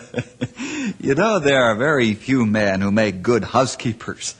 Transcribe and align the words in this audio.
you 1.00 1.14
know, 1.14 1.38
there 1.38 1.62
are 1.62 1.74
very 1.74 2.14
few 2.14 2.46
men 2.46 2.80
who 2.80 2.90
make 2.90 3.22
good 3.22 3.44
housekeepers. 3.44 4.34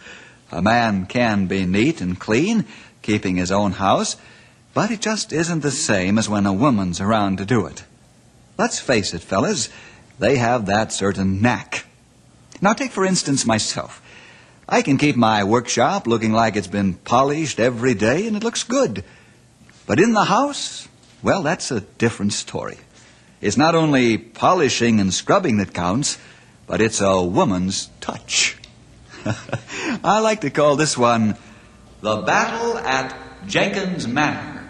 A 0.51 0.63
man 0.63 1.07
can 1.07 1.47
be 1.47 1.67
neat 1.67 2.01
and 2.01 2.19
clean, 2.19 2.65
keeping 3.01 3.37
his 3.37 3.51
own 3.51 3.73
house, 3.73 4.17
but 4.75 4.91
it 4.91 5.01
just 5.01 5.33
isn't 5.33 5.61
the 5.61 5.71
same 5.71 6.19
as 6.19 6.29
when 6.29 6.47
a 6.47 6.53
woman's 6.53 7.01
around 7.01 7.39
to 7.39 7.45
do 7.45 7.67
it. 7.67 7.85
Let's 8.59 8.79
face 8.79 9.15
it, 9.15 9.23
fellas, 9.23 9.69
they 10.19 10.37
have 10.37 10.67
that 10.67 10.93
certain 10.93 11.41
knack. 11.41 11.85
Now, 12.61 12.75
take 12.75 12.93
for 12.93 13.05
instance 13.05 13.45
myself. 13.45 14.01
I 14.69 14.83
can 14.83 14.97
keep 14.97 15.17
my 15.17 15.45
workshop 15.45 16.07
looking 16.07 16.33
like 16.33 16.57
it's 16.57 16.69
been 16.69 16.95
polished 16.95 17.59
every 17.59 17.95
day 17.95 18.27
and 18.27 18.37
it 18.37 18.45
looks 18.45 18.63
good. 18.63 19.05
But 19.87 19.99
in 19.99 20.13
the 20.13 20.25
house, 20.25 20.89
well, 21.23 21.43
that's 21.43 21.71
a 21.71 21.81
different 21.81 22.33
story. 22.33 22.79
It's 23.43 23.57
not 23.57 23.75
only 23.75 24.19
polishing 24.19 25.01
and 25.01 25.13
scrubbing 25.13 25.57
that 25.57 25.75
counts, 25.75 26.17
but 26.69 26.81
it's 26.81 27.01
a 27.01 27.21
woman's 27.21 27.91
touch. 28.01 28.57
I 30.05 30.21
like 30.21 30.43
to 30.43 30.51
call 30.51 30.77
this 30.77 30.97
one 30.97 31.37
The 32.03 32.23
Battle 32.23 32.79
at 32.79 33.19
Jenkins 33.49 34.07
Manor. 34.07 34.61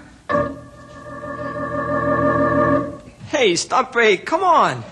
Hey, 3.29 3.57
Stumpy, 3.57 4.17
come 4.17 4.43
on. 4.43 4.83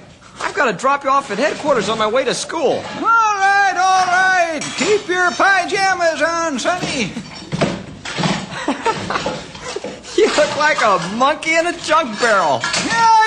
I've 0.40 0.54
got 0.54 0.70
to 0.70 0.76
drop 0.76 1.04
you 1.04 1.10
off 1.10 1.30
at 1.30 1.38
headquarters 1.38 1.88
on 1.88 1.96
my 1.96 2.06
way 2.06 2.24
to 2.24 2.34
school. 2.34 2.72
All 2.72 3.02
right, 3.02 3.74
all 3.76 4.06
right. 4.06 4.60
Keep 4.76 5.08
your 5.08 5.30
pajamas 5.30 6.20
on, 6.20 6.58
Sonny. 6.58 7.12
You 10.16 10.26
look 10.26 10.56
like 10.58 10.82
a 10.82 10.98
monkey 11.16 11.54
in 11.54 11.66
a 11.66 11.72
junk 11.78 12.20
barrel. 12.20 12.60
Yeah, 12.84 13.19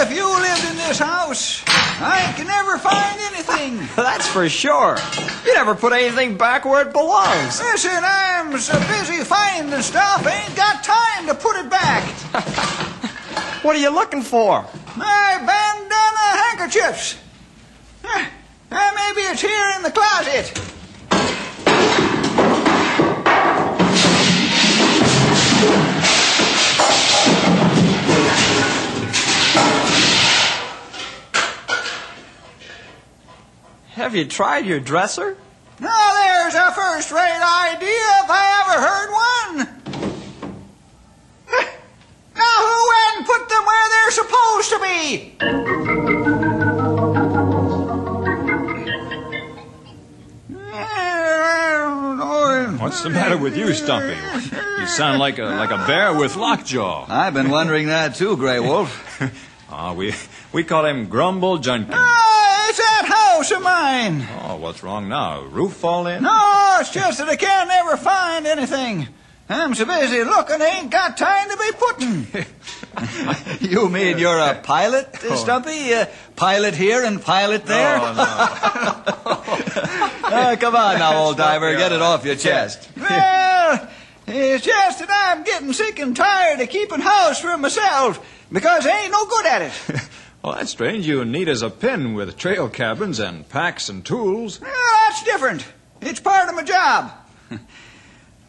if 0.00 0.12
you 0.12 0.28
lived 0.28 0.64
in 0.70 0.76
this 0.76 0.98
house. 0.98 1.62
I 1.66 2.32
can 2.36 2.46
never 2.46 2.78
find 2.78 3.20
anything. 3.32 3.88
That's 3.96 4.26
for 4.28 4.48
sure. 4.48 4.96
You 5.44 5.54
never 5.54 5.74
put 5.74 5.92
anything 5.92 6.36
back 6.36 6.64
where 6.64 6.86
it 6.86 6.92
belongs. 6.92 7.60
Listen, 7.60 8.02
I'm 8.04 8.56
so 8.58 8.78
busy 8.86 9.24
finding 9.24 9.82
stuff, 9.82 10.26
I 10.26 10.44
ain't 10.44 10.56
got 10.56 10.84
time 10.84 11.26
to 11.26 11.34
put 11.34 11.56
it 11.56 11.70
back. 11.70 12.84
What 13.62 13.74
are 13.74 13.80
you 13.80 13.90
looking 13.90 14.22
for? 14.22 14.64
My 14.96 15.36
bandana 15.44 16.26
handkerchiefs. 16.44 17.18
Maybe 18.04 19.22
it's 19.28 19.40
here 19.40 19.72
in 19.76 19.82
the 19.82 19.90
closet. 19.90 20.77
Have 33.98 34.14
you 34.14 34.24
tried 34.26 34.64
your 34.64 34.78
dresser? 34.78 35.36
Now 35.80 36.12
there's 36.14 36.54
a 36.54 36.70
first-rate 36.70 37.18
idea 37.18 38.22
if 38.22 38.30
I 38.30 38.62
ever 38.62 38.80
heard 38.86 39.10
one. 39.10 39.58
Now 42.36 42.58
who 42.58 42.88
went 42.94 43.16
and 43.16 43.26
put 43.26 43.48
them 43.48 43.64
where 43.66 43.88
they're 43.90 44.12
supposed 44.12 44.70
to 44.70 44.78
be? 44.78 45.34
What's 52.78 53.02
the 53.02 53.10
matter 53.10 53.36
with 53.36 53.56
you, 53.56 53.72
Stumpy? 53.74 54.16
You 54.78 54.86
sound 54.86 55.18
like 55.18 55.38
a 55.38 55.44
like 55.44 55.70
a 55.70 55.84
bear 55.86 56.16
with 56.16 56.36
lockjaw. 56.36 57.06
I've 57.08 57.34
been 57.34 57.50
wondering 57.50 57.88
that 57.88 58.14
too, 58.14 58.36
Grey 58.36 58.60
Wolf. 58.60 59.04
Ah, 59.70 59.92
we 59.92 60.14
we 60.50 60.64
call 60.64 60.86
him 60.86 61.08
Grumble 61.08 61.58
Junkin. 61.58 61.92
House 63.48 63.56
of 63.56 63.62
mine. 63.62 64.26
Oh, 64.42 64.56
what's 64.56 64.82
wrong 64.82 65.08
now? 65.08 65.40
Roof 65.40 65.72
fall 65.72 66.06
in? 66.06 66.22
No, 66.22 66.76
it's 66.80 66.90
just 66.90 67.16
that 67.16 67.30
I 67.30 67.36
can't 67.36 67.70
ever 67.70 67.96
find 67.96 68.46
anything. 68.46 69.08
I'm 69.48 69.74
so 69.74 69.86
busy 69.86 70.22
looking, 70.22 70.60
I 70.60 70.80
ain't 70.80 70.90
got 70.90 71.16
time 71.16 71.48
to 71.48 71.56
be 71.56 71.70
putting. 71.78 72.26
You 73.60 73.88
mean 73.88 74.18
you're 74.18 74.38
a 74.38 74.56
pilot, 74.56 75.24
uh, 75.24 75.36
Stumpy? 75.36 75.94
Uh, 75.94 76.06
pilot 76.36 76.74
here 76.74 77.04
and 77.04 77.22
pilot 77.22 77.64
there? 77.64 78.00
Ah, 78.00 79.06
come 80.60 80.74
on 80.74 80.98
now, 80.98 81.16
old 81.22 81.36
diver. 81.36 81.76
Get 81.76 81.92
it 81.92 82.02
off 82.02 82.24
your 82.24 82.34
chest. 82.34 82.90
well, 82.96 83.88
it's 84.26 84.64
just 84.64 84.98
that 84.98 85.08
I'm 85.10 85.44
getting 85.44 85.72
sick 85.72 86.00
and 86.00 86.16
tired 86.16 86.60
of 86.60 86.68
keeping 86.68 87.00
house 87.00 87.40
for 87.40 87.56
myself 87.56 88.20
because 88.52 88.84
I 88.84 89.02
ain't 89.02 89.12
no 89.12 89.26
good 89.26 89.46
at 89.46 89.62
it. 89.62 89.72
Well, 90.42 90.54
that's 90.54 90.70
strange. 90.70 91.06
You 91.06 91.24
need 91.24 91.48
as 91.48 91.62
a 91.62 91.70
pin 91.70 92.14
with 92.14 92.36
trail 92.36 92.68
cabins 92.68 93.18
and 93.18 93.48
packs 93.48 93.88
and 93.88 94.04
tools. 94.04 94.60
Well, 94.60 94.72
that's 95.08 95.22
different. 95.24 95.66
It's 96.00 96.20
part 96.20 96.48
of 96.48 96.54
my 96.54 96.62
job. 96.62 97.12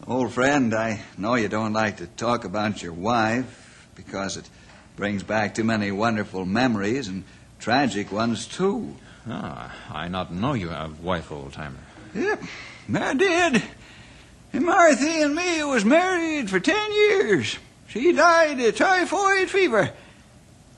Old 0.07 0.31
friend, 0.31 0.73
I 0.73 1.01
know 1.17 1.35
you 1.35 1.47
don't 1.49 1.73
like 1.73 1.97
to 1.97 2.07
talk 2.07 2.45
about 2.45 2.81
your 2.81 2.93
wife 2.93 3.87
because 3.95 4.37
it 4.37 4.49
brings 4.95 5.23
back 5.23 5.55
too 5.55 5.63
many 5.63 5.91
wonderful 5.91 6.45
memories 6.45 7.07
and 7.07 7.23
tragic 7.59 8.11
ones, 8.11 8.47
too. 8.47 8.95
Ah, 9.27 9.75
I 9.91 10.07
not 10.07 10.33
know 10.33 10.53
you 10.53 10.69
have 10.69 11.01
wife, 11.01 11.31
old 11.31 11.53
timer. 11.53 11.77
Yep, 12.15 12.43
I 12.95 13.13
did. 13.13 13.63
And 14.53 14.65
Marthy 14.65 15.21
and 15.21 15.35
me 15.35 15.63
was 15.63 15.85
married 15.85 16.49
for 16.49 16.59
ten 16.59 16.91
years. 16.91 17.57
She 17.87 18.13
died 18.13 18.59
of 18.59 18.75
typhoid 18.75 19.49
fever. 19.49 19.91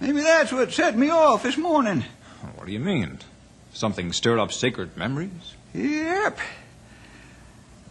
Maybe 0.02 0.22
that's 0.22 0.52
what 0.52 0.72
set 0.74 0.98
me 0.98 1.12
off 1.12 1.44
this 1.44 1.58
morning. 1.58 2.04
What 2.56 2.66
do 2.66 2.72
you 2.74 2.80
mean? 2.80 3.20
Something 3.72 4.12
stirred 4.12 4.40
up 4.40 4.52
sacred 4.52 4.98
memories? 4.98 5.54
Yep. 5.76 6.40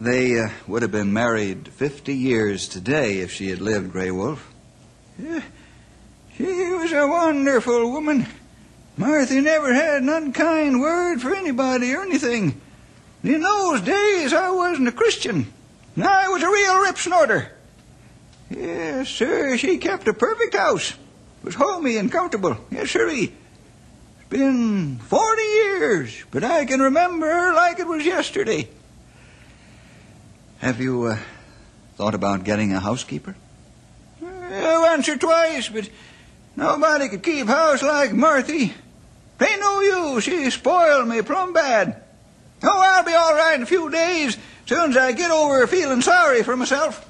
They 0.01 0.37
uh, 0.39 0.49
would 0.67 0.81
have 0.81 0.91
been 0.91 1.13
married 1.13 1.69
50 1.69 2.13
years 2.13 2.67
today 2.67 3.19
if 3.19 3.31
she 3.31 3.49
had 3.49 3.61
lived, 3.61 3.93
Grey 3.93 4.11
Wolf. 4.11 4.51
Yeah, 5.17 5.41
She 6.35 6.43
was 6.43 6.91
a 6.91 7.07
wonderful 7.07 7.91
woman. 7.91 8.27
Marthy 8.97 9.39
never 9.39 9.73
had 9.73 10.01
an 10.01 10.09
unkind 10.09 10.81
word 10.81 11.21
for 11.21 11.33
anybody 11.33 11.93
or 11.93 12.01
anything. 12.01 12.59
In 13.23 13.41
those 13.41 13.81
days, 13.81 14.33
I 14.33 14.51
wasn't 14.51 14.89
a 14.89 14.91
Christian. 14.91 15.51
I 15.95 16.27
was 16.27 16.43
a 16.43 16.49
real 16.49 16.81
rip 16.81 16.97
snorter. 16.97 17.51
Yes, 18.49 19.07
sir, 19.07 19.55
she 19.57 19.77
kept 19.77 20.07
a 20.09 20.13
perfect 20.13 20.55
house. 20.55 20.93
Was 21.43 21.55
homey 21.55 21.97
and 21.97 22.11
comfortable. 22.11 22.57
Yes, 22.69 22.91
sirree. 22.91 23.33
It's 24.19 24.29
been 24.29 24.97
forty 24.99 25.41
years, 25.41 26.23
but 26.29 26.43
I 26.43 26.65
can 26.65 26.79
remember 26.79 27.27
her 27.27 27.53
like 27.53 27.79
it 27.79 27.87
was 27.87 28.05
yesterday. 28.05 28.69
Have 30.59 30.79
you 30.79 31.05
uh, 31.05 31.17
thought 31.95 32.13
about 32.13 32.43
getting 32.43 32.73
a 32.73 32.79
housekeeper? 32.79 33.35
Once 34.21 35.07
or 35.07 35.17
twice, 35.17 35.69
but 35.69 35.89
nobody 36.55 37.07
could 37.09 37.23
keep 37.23 37.47
house 37.47 37.81
like 37.81 38.13
Marthy. 38.13 38.73
Ain't 39.41 39.59
no 39.59 39.79
use. 39.79 40.25
She 40.25 40.49
spoiled 40.51 41.07
me 41.07 41.21
plumb 41.23 41.53
bad. 41.53 42.03
Oh, 42.61 42.79
I'll 42.79 43.03
be 43.03 43.13
all 43.13 43.33
right 43.33 43.55
in 43.55 43.63
a 43.63 43.65
few 43.65 43.89
days, 43.89 44.37
soon 44.67 44.91
as 44.91 44.97
I 44.97 45.13
get 45.13 45.31
over 45.31 45.65
feeling 45.65 46.01
sorry 46.01 46.43
for 46.43 46.55
myself. 46.55 47.07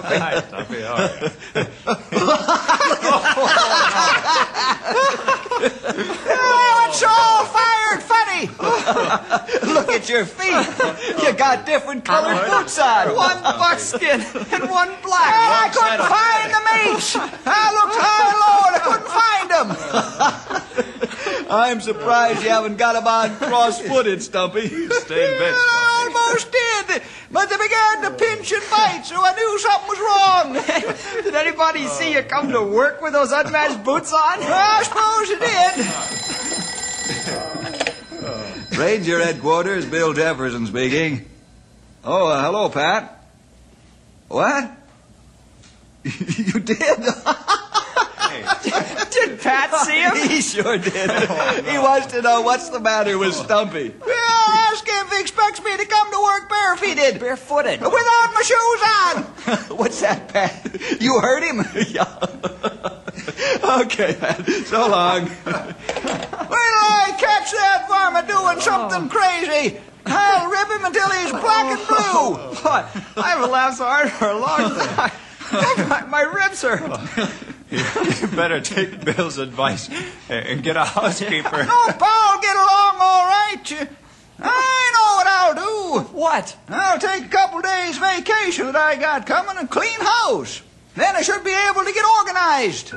Say. 0.00 0.18
Hi, 0.18 0.40
Stumpy, 0.40 0.80
how 0.82 0.94
are 0.94 1.08
you? 1.08 1.30
Oh, 6.34 6.88
it's 6.88 7.02
all 7.02 7.44
fired 7.46 8.02
funny. 8.02 8.46
Look 9.72 9.88
at 9.90 10.02
at 10.02 10.08
your 10.08 10.24
feet. 10.26 11.22
you 11.22 11.32
got 11.34 11.64
different 11.66 12.04
colored 12.04 12.46
boots 12.48 12.78
on. 12.78 13.14
One 13.14 13.42
buckskin 13.42 14.20
and 14.20 14.70
one 14.70 14.90
black. 15.02 15.32
I 15.32 15.70
couldn't 15.72 16.06
find 16.10 16.50
the 16.52 16.62
mates. 16.72 17.16
I 17.16 17.20
ah, 17.46 17.70
looked 17.78 17.96
high 17.98 18.26
and 18.28 18.36
ah, 18.36 18.42
low 18.42 18.60
and 18.68 18.76
I 18.76 18.82
couldn't 18.88 19.10
find 19.20 19.46
them. 19.50 19.68
I'm 21.50 21.80
surprised 21.80 22.42
you 22.42 22.50
haven't 22.50 22.78
got 22.78 22.94
them 22.94 23.06
on 23.06 23.36
cross-footed, 23.36 24.22
Stumpy. 24.22 24.68
Stay 24.90 25.32
in 25.32 25.38
bed. 25.38 25.54
I 26.32 26.34
almost 26.34 26.52
did, 26.52 27.02
but 27.30 27.50
they 27.50 27.56
began 27.56 28.02
to 28.02 28.10
pinch 28.16 28.52
and 28.52 28.62
bite, 28.70 29.02
so 29.04 29.16
I 29.18 29.34
knew 29.34 29.58
something 29.58 29.88
was 29.88 29.98
wrong. 30.00 30.54
Did 31.24 31.34
anybody 31.34 31.86
see 31.86 32.14
you 32.14 32.22
come 32.22 32.52
to 32.52 32.62
work 32.62 33.02
with 33.02 33.12
those 33.12 33.32
unmatched 33.32 33.84
boots 33.84 34.12
on? 34.12 34.18
I 34.42 34.82
suppose 34.82 35.28
you 35.28 35.38
did. 38.70 38.78
Ranger 38.78 39.22
headquarters, 39.22 39.84
Bill 39.84 40.14
Jefferson 40.14 40.66
speaking. 40.66 41.28
Oh, 42.04 42.28
uh, 42.28 42.42
hello, 42.42 42.68
Pat. 42.70 43.22
What? 44.28 44.70
you 46.04 46.60
did? 46.60 47.04
Did 49.12 49.40
Pat 49.40 49.74
see 49.86 50.00
him? 50.00 50.28
he 50.28 50.40
sure 50.40 50.78
did. 50.78 51.10
Oh, 51.34 51.62
he 51.62 51.78
wants 51.78 52.08
to 52.08 52.22
know 52.22 52.42
what's 52.42 52.68
the 52.70 52.80
matter 52.80 53.16
with 53.16 53.34
Stumpy. 53.34 53.94
Well, 54.00 54.50
ask 54.70 54.86
him 54.86 55.06
if 55.06 55.12
he 55.12 55.20
expects 55.20 55.62
me 55.62 55.76
to 55.76 55.84
come 55.86 56.10
to 56.10 56.22
work 56.22 56.48
barefooted. 56.48 57.20
Barefooted. 57.20 57.80
Without 57.80 58.30
my 58.34 58.42
shoes 58.42 58.82
on. 59.68 59.76
What's 59.76 60.00
that, 60.00 60.28
Pat? 60.28 61.00
You 61.00 61.20
heard 61.20 61.42
him? 61.42 61.64
yeah. 61.88 62.04
okay, 63.82 64.14
Pat. 64.18 64.46
So 64.66 64.88
long. 64.88 65.26
When 65.26 66.72
I 66.74 67.14
catch 67.18 67.52
that 67.52 67.86
varmint 67.88 68.28
doing 68.28 68.56
oh. 68.56 68.60
something 68.60 69.08
crazy, 69.08 69.80
I'll 70.06 70.50
rip 70.50 70.68
him 70.68 70.84
until 70.84 71.10
he's 71.10 71.30
black 71.30 71.66
and 71.66 71.80
oh. 71.88 72.36
blue. 72.36 72.56
What? 72.62 72.84
I 73.16 73.30
haven't 73.30 73.50
laughed 73.50 73.78
so 73.78 73.84
hard 73.84 74.10
for 74.10 74.28
a 74.28 74.38
long 74.38 74.74
time. 74.74 75.88
my, 75.88 76.04
my 76.06 76.22
ribs 76.22 76.62
hurt. 76.62 77.50
You 78.22 78.28
better 78.28 78.60
take 78.60 79.02
Bill's 79.02 79.38
advice 79.38 79.88
and 80.28 80.62
get 80.62 80.76
a 80.76 80.84
housekeeper. 80.84 81.64
No, 81.64 81.68
oh, 81.70 81.96
Paul, 81.98 82.40
get 82.42 82.54
along 82.54 82.96
all 83.00 83.26
right. 83.26 83.88
I 84.38 84.90
know 84.94 85.08
what 85.16 85.26
I'll 85.26 85.54
do. 85.54 86.08
What? 86.14 86.56
I'll 86.68 86.98
take 86.98 87.24
a 87.24 87.28
couple 87.28 87.62
days 87.62 87.96
vacation 87.96 88.66
that 88.66 88.76
I 88.76 88.96
got 88.96 89.26
coming 89.26 89.56
and 89.56 89.70
clean 89.70 89.98
house. 90.00 90.60
Then 90.94 91.16
I 91.16 91.22
should 91.22 91.42
be 91.44 91.50
able 91.50 91.84
to 91.84 91.92
get 91.92 92.04
organized. 92.04 92.92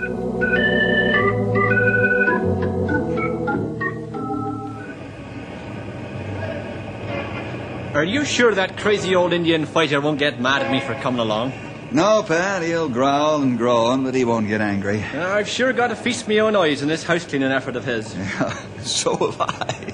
Are 7.95 8.03
you 8.03 8.25
sure 8.25 8.53
that 8.53 8.75
crazy 8.75 9.15
old 9.15 9.31
Indian 9.31 9.65
fighter 9.65 10.01
won't 10.01 10.19
get 10.19 10.41
mad 10.41 10.63
at 10.63 10.69
me 10.69 10.81
for 10.81 10.95
coming 10.95 11.21
along? 11.21 11.53
No, 11.95 12.23
Pat, 12.23 12.61
he'll 12.61 12.89
growl 12.89 13.41
and 13.41 13.57
groan, 13.57 14.03
but 14.03 14.13
he 14.13 14.25
won't 14.25 14.49
get 14.49 14.59
angry. 14.59 15.01
Uh, 15.01 15.29
I've 15.29 15.47
sure 15.47 15.71
got 15.71 15.87
to 15.87 15.95
feast 15.95 16.27
me 16.27 16.41
own 16.41 16.53
eyes 16.53 16.81
in 16.81 16.89
this 16.89 17.03
house 17.03 17.25
cleaning 17.25 17.53
effort 17.53 17.77
of 17.77 17.85
his. 17.85 18.07
so 18.81 19.15
have 19.15 19.39
I. 19.39 19.93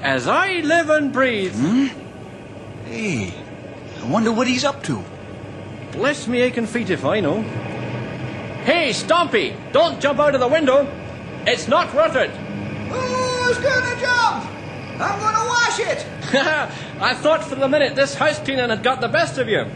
As 0.02 0.26
I 0.26 0.60
live 0.60 0.88
and 0.88 1.12
breathe, 1.12 1.54
Hey, 2.86 3.34
I 4.00 4.06
wonder 4.06 4.32
what 4.32 4.46
he's 4.46 4.64
up 4.64 4.82
to. 4.84 5.04
bless 5.92 6.26
me 6.26 6.40
aching 6.40 6.66
feet 6.66 6.88
if 6.88 7.04
I 7.04 7.20
know. 7.20 7.42
Hey, 8.64 8.88
Stompy, 8.88 9.54
don't 9.72 10.00
jump 10.00 10.18
out 10.18 10.34
of 10.34 10.40
the 10.40 10.48
window. 10.48 10.90
It's 11.46 11.68
not 11.68 11.92
worth 11.92 12.16
it. 12.16 12.30
Who's 12.30 13.58
gonna 13.58 14.00
jump? 14.00 14.46
I'm 14.98 15.20
gonna 15.20 15.46
wash 15.46 15.78
it. 15.80 16.06
I 17.02 17.12
thought 17.12 17.44
for 17.44 17.54
the 17.54 17.68
minute 17.68 17.94
this 17.96 18.14
house 18.14 18.38
cleaning 18.38 18.70
had 18.70 18.82
got 18.82 19.02
the 19.02 19.08
best 19.08 19.36
of 19.36 19.46
you. 19.50 19.66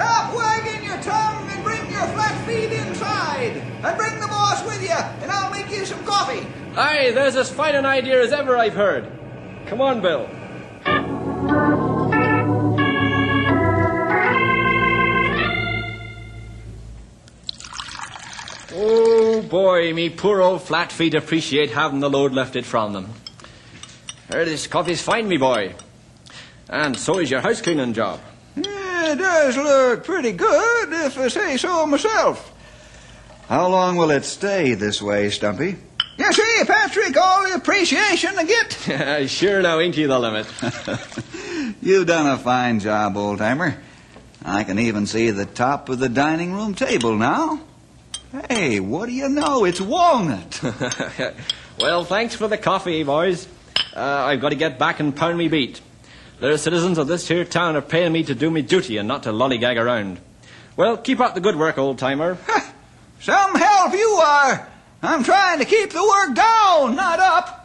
Stop 0.00 0.34
wagging 0.34 0.82
your 0.82 0.96
tongue 1.02 1.46
and 1.50 1.62
bring 1.62 1.82
your 1.90 2.06
flat 2.14 2.46
feet 2.46 2.72
inside. 2.72 3.62
And 3.84 3.98
bring 3.98 4.18
the 4.18 4.28
boss 4.28 4.64
with 4.64 4.82
you, 4.82 4.94
and 4.94 5.30
I'll 5.30 5.50
make 5.50 5.70
you 5.70 5.84
some 5.84 6.02
coffee. 6.06 6.46
Aye, 6.74 7.10
there's 7.10 7.36
as 7.36 7.50
fine 7.50 7.74
an 7.74 7.84
idea 7.84 8.22
as 8.22 8.32
ever 8.32 8.56
I've 8.56 8.72
heard. 8.72 9.06
Come 9.66 9.82
on, 9.82 10.00
Bill. 10.00 10.26
Oh 18.72 19.42
boy, 19.42 19.92
me 19.92 20.08
poor 20.08 20.40
old 20.40 20.62
flat 20.62 20.92
feet 20.92 21.12
appreciate 21.12 21.72
having 21.72 22.00
the 22.00 22.08
load 22.08 22.32
lifted 22.32 22.64
from 22.64 22.94
them. 22.94 23.12
There, 24.30 24.46
this 24.46 24.66
coffee's 24.66 25.02
fine, 25.02 25.28
me 25.28 25.36
boy. 25.36 25.74
And 26.70 26.96
so 26.96 27.18
is 27.18 27.30
your 27.30 27.42
house 27.42 27.60
cleaning 27.60 27.92
job. 27.92 28.20
Yeah, 29.10 29.16
it 29.16 29.18
does 29.18 29.56
look 29.56 30.04
pretty 30.04 30.30
good, 30.30 30.92
if 30.92 31.18
I 31.18 31.26
say 31.26 31.56
so 31.56 31.84
myself. 31.84 32.54
How 33.48 33.66
long 33.66 33.96
will 33.96 34.12
it 34.12 34.24
stay 34.24 34.74
this 34.74 35.02
way, 35.02 35.30
Stumpy? 35.30 35.76
You 36.16 36.32
see, 36.32 36.62
Patrick, 36.64 37.16
all 37.16 37.48
the 37.48 37.56
appreciation 37.56 38.30
I 38.38 38.44
get. 38.44 39.28
sure 39.28 39.62
now, 39.62 39.80
ain't 39.80 39.96
you 39.96 40.06
the 40.06 40.16
limit? 40.16 40.46
You've 41.82 42.06
done 42.06 42.28
a 42.28 42.38
fine 42.38 42.78
job, 42.78 43.16
old 43.16 43.38
timer. 43.38 43.82
I 44.44 44.62
can 44.62 44.78
even 44.78 45.06
see 45.06 45.30
the 45.30 45.46
top 45.46 45.88
of 45.88 45.98
the 45.98 46.08
dining 46.08 46.52
room 46.52 46.74
table 46.74 47.16
now. 47.16 47.60
Hey, 48.48 48.78
what 48.78 49.06
do 49.06 49.12
you 49.12 49.28
know? 49.28 49.64
It's 49.64 49.80
walnut. 49.80 50.62
well, 51.80 52.04
thanks 52.04 52.36
for 52.36 52.46
the 52.46 52.58
coffee, 52.58 53.02
boys. 53.02 53.48
Uh, 53.92 54.00
I've 54.00 54.40
got 54.40 54.50
to 54.50 54.54
get 54.54 54.78
back 54.78 55.00
and 55.00 55.16
pound 55.16 55.36
me 55.36 55.48
beat. 55.48 55.80
The 56.40 56.56
citizens 56.56 56.96
of 56.96 57.06
this 57.06 57.28
here 57.28 57.44
town 57.44 57.76
are 57.76 57.82
paying 57.82 58.12
me 58.12 58.22
to 58.24 58.34
do 58.34 58.50
me 58.50 58.62
duty 58.62 58.96
and 58.96 59.06
not 59.06 59.24
to 59.24 59.30
lollygag 59.30 59.76
around. 59.76 60.18
Well, 60.74 60.96
keep 60.96 61.20
up 61.20 61.34
the 61.34 61.40
good 61.42 61.54
work, 61.54 61.76
old 61.76 61.98
timer. 61.98 62.38
Some 63.20 63.54
help 63.54 63.92
you 63.92 64.08
are. 64.24 64.66
I'm 65.02 65.22
trying 65.22 65.58
to 65.58 65.66
keep 65.66 65.90
the 65.90 66.02
work 66.02 66.34
down, 66.34 66.96
not 66.96 67.20
up. 67.20 67.56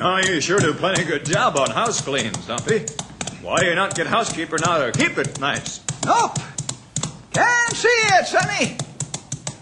Oh, 0.00 0.20
you 0.26 0.40
sure 0.40 0.58
do 0.58 0.74
plenty 0.74 1.04
good 1.04 1.24
job 1.24 1.56
on 1.56 1.70
house 1.70 2.00
cleans, 2.00 2.44
Dumpy. 2.44 2.86
Why 3.40 3.62
you 3.62 3.76
not 3.76 3.94
get 3.94 4.08
housekeeper 4.08 4.58
now 4.58 4.84
to 4.84 4.90
keep 4.90 5.16
it 5.16 5.38
nice? 5.38 5.80
Nope. 6.04 6.38
Can't 7.32 7.72
see 7.76 7.88
it, 7.88 8.26
Sonny. 8.26 8.76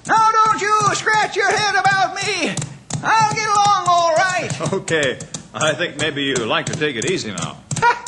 Now 0.06 0.30
don't 0.30 0.62
you 0.62 0.80
scratch 0.94 1.36
your 1.36 1.50
head 1.54 1.74
about 1.74 2.14
me. 2.14 2.71
I'll 3.02 3.34
get 3.34 3.46
along 3.46 3.84
all 3.88 4.14
right. 4.14 4.48
Okay, 4.72 5.18
I 5.54 5.74
think 5.74 5.98
maybe 5.98 6.22
you'd 6.22 6.38
like 6.46 6.66
to 6.66 6.76
take 6.76 6.96
it 6.96 7.10
easy 7.10 7.30
now. 7.30 7.58
Ha! 7.78 8.04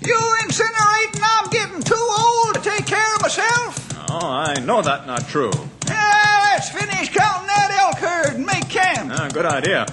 You 0.00 0.16
incinerating 0.42 1.22
I'm 1.22 1.50
getting 1.50 1.82
too 1.82 1.94
old 2.18 2.54
to 2.54 2.60
take 2.60 2.86
care 2.86 3.14
of 3.16 3.22
myself? 3.22 4.10
Oh, 4.10 4.28
I 4.28 4.60
know 4.60 4.82
that's 4.82 5.06
not 5.06 5.26
true. 5.28 5.50
Yeah, 5.88 6.50
let's 6.52 6.68
finish 6.70 7.08
counting 7.08 7.46
that 7.48 7.70
elk 7.80 7.96
herd 7.98 8.34
and 8.36 8.46
make 8.46 8.68
camp. 8.68 9.10
Ah, 9.12 9.28
good 9.32 9.46
idea. 9.46 9.86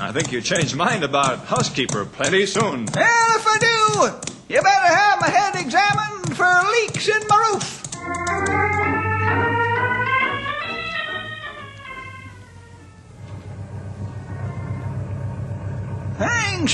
I 0.00 0.10
think 0.12 0.32
you 0.32 0.40
changed 0.40 0.74
mind 0.74 1.04
about 1.04 1.44
housekeeper 1.46 2.04
plenty 2.06 2.46
soon. 2.46 2.86
Well, 2.86 3.36
if 3.38 3.46
I 3.46 3.58
do, 3.58 4.54
you 4.54 4.62
better 4.62 4.94
have 4.94 5.20
my 5.20 5.28
head 5.28 5.54
examined 5.56 6.36
for 6.36 6.48
leaks 6.72 7.08
in 7.08 7.20
my 7.28 7.50
roof. 7.52 7.67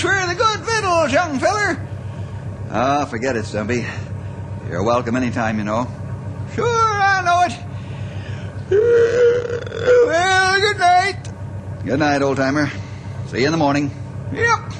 For 0.00 0.26
the 0.26 0.34
good 0.34 0.60
vittles, 0.60 1.12
young 1.12 1.38
feller. 1.38 1.80
Ah, 2.70 3.04
forget 3.04 3.36
it, 3.36 3.44
Stumpy. 3.44 3.86
You're 4.68 4.82
welcome 4.82 5.14
anytime, 5.16 5.56
you 5.56 5.64
know. 5.64 5.86
Sure, 6.54 6.66
I 6.66 7.22
know 7.24 7.42
it. 7.46 7.52
Well, 10.06 10.60
good 10.60 10.78
night. 10.78 11.28
Good 11.84 11.98
night, 12.00 12.22
old 12.22 12.36
timer. 12.36 12.70
See 13.28 13.40
you 13.40 13.46
in 13.46 13.52
the 13.52 13.58
morning. 13.58 13.90
Yep. 14.32 14.72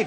Yeah, 0.00 0.06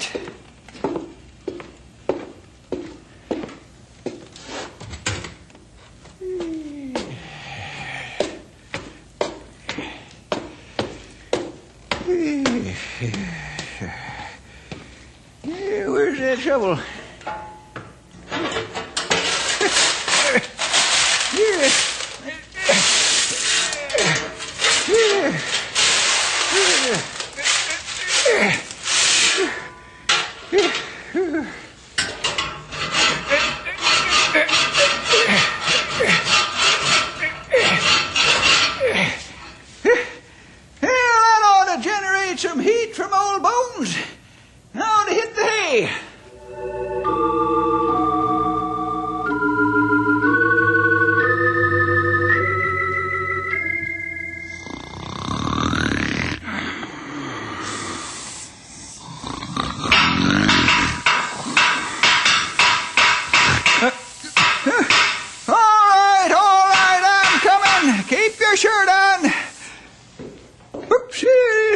where's 15.89 16.17
that 16.17 16.39
shovel? 16.39 16.79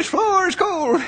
Floor 0.08 0.48
is 0.48 0.56
cold. 0.56 1.02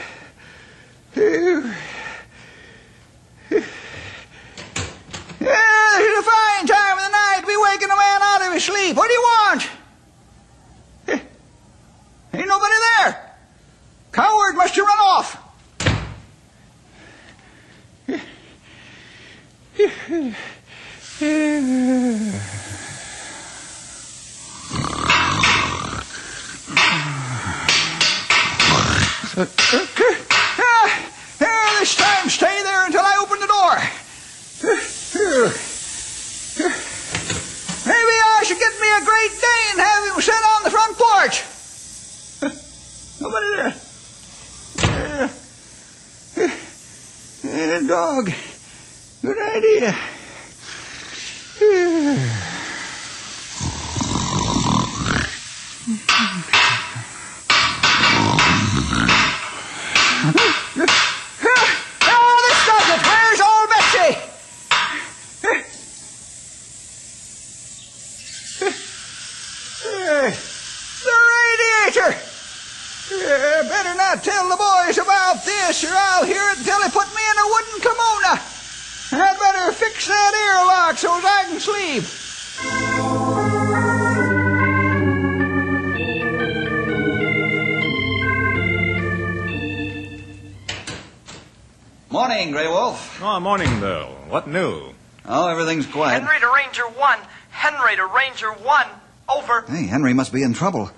New? 94.50 94.94
Oh, 95.26 95.48
everything's 95.48 95.86
quiet. 95.86 96.22
Henry 96.22 96.40
to 96.40 96.52
Ranger 96.54 96.82
1. 96.98 97.18
Henry 97.50 97.96
to 97.96 98.06
Ranger 98.06 98.52
1. 98.52 98.86
Over. 99.28 99.62
Hey, 99.68 99.86
Henry 99.86 100.12
must 100.12 100.32
be 100.32 100.42
in 100.42 100.54
trouble. 100.54 100.90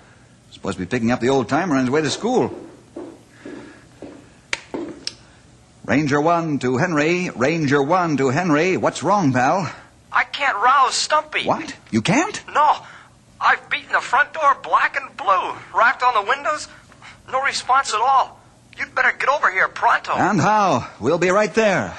Supposed 0.51 0.77
to 0.77 0.85
be 0.85 0.89
picking 0.89 1.11
up 1.11 1.19
the 1.19 1.29
old 1.29 1.49
timer 1.49 1.75
on 1.75 1.81
his 1.81 1.89
way 1.89 2.01
to 2.01 2.09
school. 2.09 2.53
Ranger 5.85 6.21
1 6.21 6.59
to 6.59 6.77
Henry. 6.77 7.29
Ranger 7.29 7.83
1 7.83 8.17
to 8.17 8.29
Henry. 8.29 8.77
What's 8.77 9.03
wrong, 9.03 9.33
pal? 9.33 9.71
I 10.11 10.23
can't 10.23 10.55
rouse 10.57 10.95
Stumpy. 10.95 11.45
What? 11.45 11.75
You 11.91 12.01
can't? 12.01 12.41
No. 12.53 12.77
I've 13.41 13.69
beaten 13.69 13.91
the 13.91 13.99
front 13.99 14.33
door 14.33 14.57
black 14.63 14.95
and 14.95 15.15
blue. 15.17 15.53
rapped 15.77 16.01
on 16.01 16.13
the 16.13 16.29
windows. 16.29 16.67
No 17.31 17.43
response 17.43 17.93
at 17.93 17.99
all. 17.99 18.39
You'd 18.77 18.95
better 18.95 19.11
get 19.17 19.29
over 19.29 19.51
here 19.51 19.67
pronto. 19.67 20.13
And 20.13 20.39
how? 20.39 20.89
We'll 20.99 21.17
be 21.17 21.29
right 21.29 21.53
there. 21.53 21.93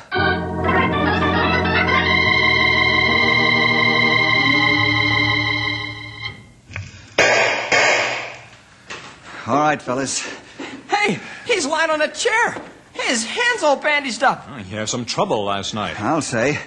All 9.46 9.56
right, 9.56 9.80
fellas. 9.80 10.26
Hey, 10.88 11.18
he's 11.46 11.66
lying 11.66 11.90
on 11.90 12.00
a 12.00 12.08
chair. 12.08 12.56
His 12.92 13.26
hands 13.26 13.62
all 13.62 13.76
bandaged 13.76 14.22
up. 14.22 14.46
Oh, 14.48 14.54
he 14.54 14.74
had 14.74 14.88
some 14.88 15.04
trouble 15.04 15.44
last 15.44 15.74
night. 15.74 16.00
I'll 16.00 16.22
say. 16.22 16.58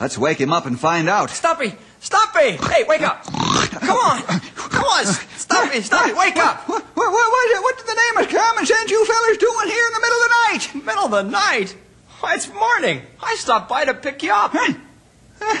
Let's 0.00 0.18
wake 0.18 0.40
him 0.40 0.52
up 0.52 0.66
and 0.66 0.78
find 0.78 1.08
out. 1.08 1.30
Stumpy, 1.30 1.74
Stumpy! 2.04 2.58
Hey, 2.68 2.84
wake 2.86 3.00
up! 3.00 3.24
Come 3.24 3.96
on, 3.96 4.22
come 4.54 4.84
on, 4.84 5.06
Stumpy, 5.06 5.80
Stumpy, 5.80 6.12
wake 6.12 6.36
up! 6.36 6.68
What, 6.68 6.82
what, 6.82 7.12
what, 7.12 7.12
what, 7.12 7.62
what 7.62 7.78
did 7.78 7.86
the 7.86 7.94
name 7.94 8.24
of 8.24 8.30
common 8.30 8.66
sense 8.66 8.90
you 8.90 9.06
fellers 9.06 9.38
doing 9.38 9.68
here 9.68 9.86
in 9.86 9.92
the 9.94 10.00
middle 10.00 10.18
of 10.18 10.28
the 10.28 10.34
night? 10.50 10.74
Middle 10.84 11.04
of 11.04 11.10
the 11.12 11.22
night? 11.22 11.76
Why, 12.20 12.34
it's 12.34 12.52
morning. 12.52 13.02
I 13.22 13.36
stopped 13.36 13.68
by 13.68 13.86
to 13.86 13.94
pick 13.94 14.22
you 14.22 14.32
up. 14.32 14.52
Yeah, 14.52 15.60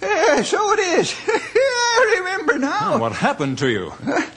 eh, 0.00 0.42
so 0.42 0.72
it 0.72 0.78
is. 0.78 1.14
I 1.28 2.16
remember 2.18 2.58
now. 2.58 2.98
What 2.98 3.12
happened 3.12 3.58
to 3.58 3.68
you? 3.68 3.92
Eh, 4.06 4.30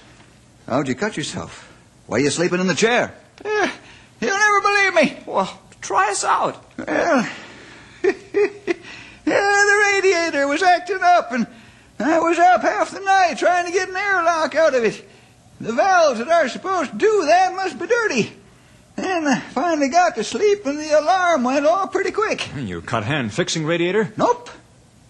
How'd 0.67 0.87
you 0.87 0.95
cut 0.95 1.15
yourself? 1.17 1.71
Why 2.07 2.17
are 2.17 2.21
you 2.21 2.29
sleeping 2.29 2.59
in 2.59 2.67
the 2.67 2.75
chair? 2.75 3.13
Uh, 3.43 3.69
you'll 4.19 4.37
never 4.37 4.61
believe 4.61 4.93
me. 4.95 5.23
Well, 5.25 5.61
try 5.81 6.11
us 6.11 6.23
out. 6.23 6.63
Well, 6.77 7.29
yeah, 8.03 8.11
the 9.25 9.93
radiator 9.93 10.47
was 10.47 10.63
acting 10.63 10.99
up, 11.01 11.31
and 11.31 11.47
I 11.99 12.19
was 12.19 12.37
up 12.39 12.61
half 12.61 12.91
the 12.91 12.99
night 12.99 13.35
trying 13.37 13.65
to 13.65 13.71
get 13.71 13.89
an 13.89 13.95
airlock 13.95 14.55
out 14.55 14.73
of 14.75 14.83
it. 14.83 15.07
The 15.61 15.71
valves 15.71 16.19
that 16.19 16.27
are 16.27 16.49
supposed 16.49 16.91
to 16.91 16.97
do 16.97 17.25
that 17.25 17.53
must 17.55 17.79
be 17.79 17.87
dirty. 17.87 18.33
And 18.97 19.27
I 19.27 19.39
finally 19.39 19.89
got 19.89 20.15
to 20.15 20.23
sleep, 20.23 20.65
and 20.65 20.79
the 20.79 20.99
alarm 20.99 21.43
went 21.43 21.65
off 21.65 21.91
pretty 21.91 22.11
quick. 22.11 22.49
You 22.55 22.81
cut 22.81 23.03
hand 23.03 23.33
fixing 23.33 23.65
radiator? 23.65 24.11
Nope. 24.17 24.49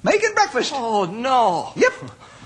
Making 0.04 0.34
breakfast. 0.34 0.72
Oh, 0.76 1.06
no. 1.06 1.72
Yep. 1.76 1.94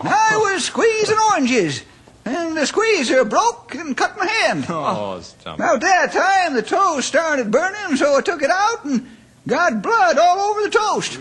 I 0.01 0.37
was 0.37 0.65
squeezing 0.65 1.17
oranges, 1.31 1.83
and 2.25 2.57
the 2.57 2.65
squeezer 2.65 3.25
broke 3.25 3.75
and 3.75 3.95
cut 3.95 4.17
my 4.17 4.25
hand. 4.25 4.65
Oh, 4.69 5.19
Stumpy. 5.21 5.61
About 5.61 5.81
that 5.81 6.11
time, 6.11 6.53
the 6.53 6.61
toast 6.61 7.07
started 7.07 7.51
burning, 7.51 7.97
so 7.97 8.17
I 8.17 8.21
took 8.21 8.41
it 8.41 8.49
out 8.49 8.85
and 8.85 9.07
got 9.47 9.81
blood 9.81 10.17
all 10.17 10.37
over 10.51 10.61
the 10.61 10.69
toast. 10.69 11.17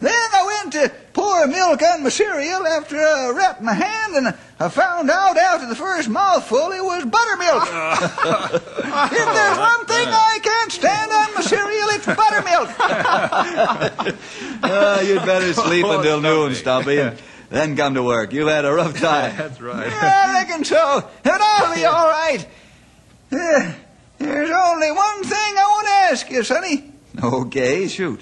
Then 0.00 0.28
I 0.32 0.60
went 0.62 0.72
to 0.74 0.92
pour 1.12 1.46
milk 1.46 1.82
on 1.82 2.02
my 2.02 2.08
cereal 2.10 2.66
after 2.66 2.96
I 2.96 3.30
wrapped 3.30 3.62
my 3.62 3.72
hand, 3.74 4.14
and 4.16 4.34
I 4.60 4.68
found 4.68 5.10
out 5.10 5.36
after 5.36 5.66
the 5.66 5.74
first 5.74 6.08
mouthful 6.08 6.72
it 6.72 6.82
was 6.82 7.04
buttermilk. 7.04 7.62
if 9.12 9.26
there's 9.34 9.58
one 9.58 9.84
thing 9.86 10.08
I 10.08 10.38
can't 10.42 10.72
stand 10.72 11.12
on 11.12 11.34
my 11.34 11.40
cereal, 11.40 11.88
it's 11.90 12.06
buttermilk. 12.06 12.70
Uh, 14.62 15.02
you'd 15.06 15.26
better 15.26 15.52
sleep 15.52 15.84
until 15.88 16.20
noon, 16.20 16.54
Stumpy, 16.54 17.10
then 17.50 17.76
come 17.76 17.94
to 17.94 18.02
work. 18.02 18.32
You've 18.32 18.48
had 18.48 18.64
a 18.64 18.72
rough 18.72 18.98
time. 19.00 19.36
That's 19.36 19.60
right. 19.60 19.90
I 19.92 20.42
reckon 20.44 20.64
so, 20.64 21.08
and 21.24 21.32
I'll 21.42 21.74
be 21.74 21.84
all 21.84 22.06
right. 22.08 22.46
Uh, 23.32 23.72
there's 24.18 24.50
only 24.50 24.90
one 24.92 25.22
thing 25.24 25.54
I 25.58 25.64
want 25.68 25.86
to 25.86 25.92
ask 25.92 26.30
you, 26.30 26.42
Sonny. 26.42 26.92
Okay, 27.22 27.88
shoot. 27.88 28.20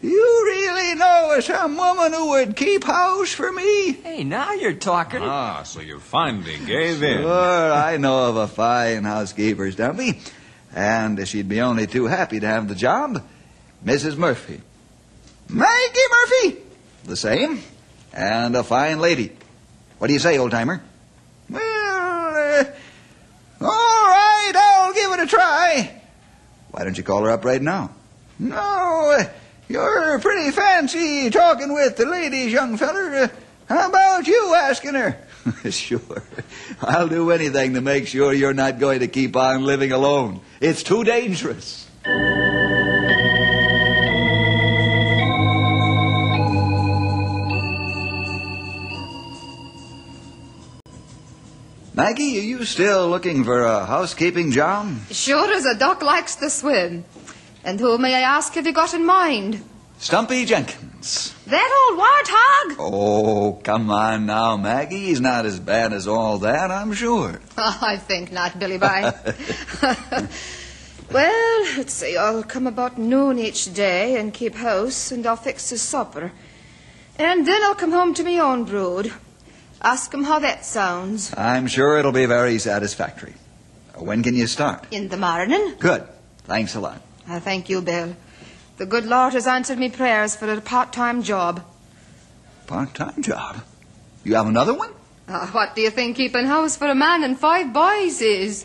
Do 0.00 0.08
you 0.08 0.42
really 0.46 0.94
know 0.94 1.34
of 1.36 1.44
some 1.44 1.76
woman 1.76 2.12
who 2.14 2.30
would 2.30 2.56
keep 2.56 2.84
house 2.84 3.32
for 3.32 3.52
me? 3.52 3.92
Hey, 3.92 4.24
now 4.24 4.52
you're 4.52 4.72
talking. 4.72 5.20
Ah, 5.22 5.62
so 5.62 5.80
you 5.80 6.00
finally 6.00 6.56
gave 6.64 7.02
in. 7.02 7.18
Sure, 7.18 7.72
I 7.72 7.98
know 7.98 8.28
of 8.30 8.36
a 8.36 8.46
fine 8.48 9.04
housekeeper, 9.04 9.70
Stumpy. 9.70 10.18
And 10.74 11.26
she'd 11.28 11.48
be 11.50 11.60
only 11.60 11.86
too 11.86 12.06
happy 12.06 12.40
to 12.40 12.46
have 12.46 12.66
the 12.68 12.74
job. 12.74 13.22
Mrs. 13.84 14.16
Murphy. 14.16 14.60
Maggie 15.50 16.00
Murphy? 16.10 16.56
The 17.04 17.16
same. 17.16 17.60
And 18.12 18.56
a 18.56 18.64
fine 18.64 19.00
lady. 19.00 19.32
What 19.98 20.08
do 20.08 20.12
you 20.12 20.18
say, 20.18 20.38
old 20.38 20.50
timer? 20.50 20.82
Well, 21.48 21.60
uh, 21.60 22.64
all 23.60 23.66
right, 23.68 24.52
I'll 24.54 24.94
give 24.94 25.12
it 25.12 25.20
a 25.20 25.26
try. 25.26 26.00
Why 26.70 26.84
don't 26.84 26.96
you 26.96 27.04
call 27.04 27.24
her 27.24 27.30
up 27.30 27.44
right 27.44 27.60
now? 27.60 27.90
No, 28.38 29.16
uh, 29.18 29.24
you're 29.68 30.18
pretty 30.20 30.50
fancy 30.50 31.30
talking 31.30 31.72
with 31.72 31.96
the 31.96 32.06
ladies, 32.06 32.52
young 32.52 32.76
feller. 32.76 33.14
Uh, 33.14 33.28
how 33.68 33.88
about 33.88 34.26
you 34.26 34.54
asking 34.54 34.94
her? 34.94 35.18
sure. 35.70 36.22
I'll 36.80 37.08
do 37.08 37.30
anything 37.30 37.74
to 37.74 37.80
make 37.80 38.06
sure 38.06 38.32
you're 38.32 38.54
not 38.54 38.78
going 38.78 39.00
to 39.00 39.08
keep 39.08 39.36
on 39.36 39.64
living 39.64 39.92
alone. 39.92 40.40
It's 40.60 40.82
too 40.82 41.04
dangerous. 41.04 41.86
Maggie, 52.10 52.40
are 52.40 52.42
you 52.42 52.64
still 52.64 53.08
looking 53.08 53.44
for 53.44 53.62
a 53.62 53.86
housekeeping 53.86 54.50
job? 54.50 54.92
Sure 55.12 55.48
as 55.54 55.64
a 55.64 55.76
duck 55.78 56.02
likes 56.02 56.34
to 56.34 56.50
swim. 56.50 57.04
And 57.62 57.78
who 57.78 57.98
may 57.98 58.16
I 58.16 58.22
ask 58.22 58.52
have 58.54 58.66
you 58.66 58.72
got 58.72 58.92
in 58.94 59.06
mind? 59.06 59.62
Stumpy 59.98 60.44
Jenkins. 60.44 61.32
That 61.46 61.70
old 61.80 62.00
warthog? 62.00 62.76
Oh, 62.80 63.60
come 63.62 63.92
on 63.92 64.26
now, 64.26 64.56
Maggie. 64.56 65.06
He's 65.06 65.20
not 65.20 65.46
as 65.46 65.60
bad 65.60 65.92
as 65.92 66.08
all 66.08 66.38
that, 66.38 66.72
I'm 66.72 66.94
sure. 66.94 67.40
Oh, 67.56 67.78
I 67.80 67.96
think 67.96 68.32
not, 68.32 68.58
Billy 68.58 68.78
Bye. 68.78 69.14
well, 71.12 71.66
let's 71.76 71.92
see. 71.92 72.16
I'll 72.16 72.42
come 72.42 72.66
about 72.66 72.98
noon 72.98 73.38
each 73.38 73.72
day 73.72 74.16
and 74.16 74.34
keep 74.34 74.56
house, 74.56 75.12
and 75.12 75.24
I'll 75.24 75.36
fix 75.36 75.70
his 75.70 75.80
supper. 75.80 76.32
And 77.14 77.46
then 77.46 77.62
I'll 77.62 77.76
come 77.76 77.92
home 77.92 78.14
to 78.14 78.24
me 78.24 78.40
own 78.40 78.64
brood. 78.64 79.12
Ask 79.82 80.12
him 80.12 80.24
how 80.24 80.40
that 80.40 80.64
sounds. 80.64 81.32
I'm 81.36 81.66
sure 81.66 81.98
it'll 81.98 82.12
be 82.12 82.26
very 82.26 82.58
satisfactory. 82.58 83.34
When 83.96 84.22
can 84.22 84.34
you 84.34 84.46
start? 84.46 84.86
In 84.90 85.08
the 85.08 85.16
morning. 85.16 85.74
Good. 85.78 86.06
Thanks 86.44 86.74
a 86.74 86.80
lot. 86.80 87.00
I 87.26 87.38
thank 87.38 87.68
you, 87.68 87.80
Bill. 87.80 88.14
The 88.76 88.86
good 88.86 89.06
Lord 89.06 89.32
has 89.32 89.46
answered 89.46 89.78
me 89.78 89.88
prayers 89.88 90.36
for 90.36 90.52
a 90.52 90.60
part-time 90.60 91.22
job. 91.22 91.62
Part-time 92.66 93.22
job? 93.22 93.62
You 94.24 94.34
have 94.34 94.46
another 94.46 94.74
one? 94.74 94.90
Uh, 95.28 95.46
what 95.48 95.74
do 95.74 95.80
you 95.80 95.90
think 95.90 96.16
keeping 96.16 96.46
house 96.46 96.76
for 96.76 96.88
a 96.88 96.94
man 96.94 97.24
and 97.24 97.38
five 97.38 97.72
boys 97.72 98.20
is? 98.20 98.64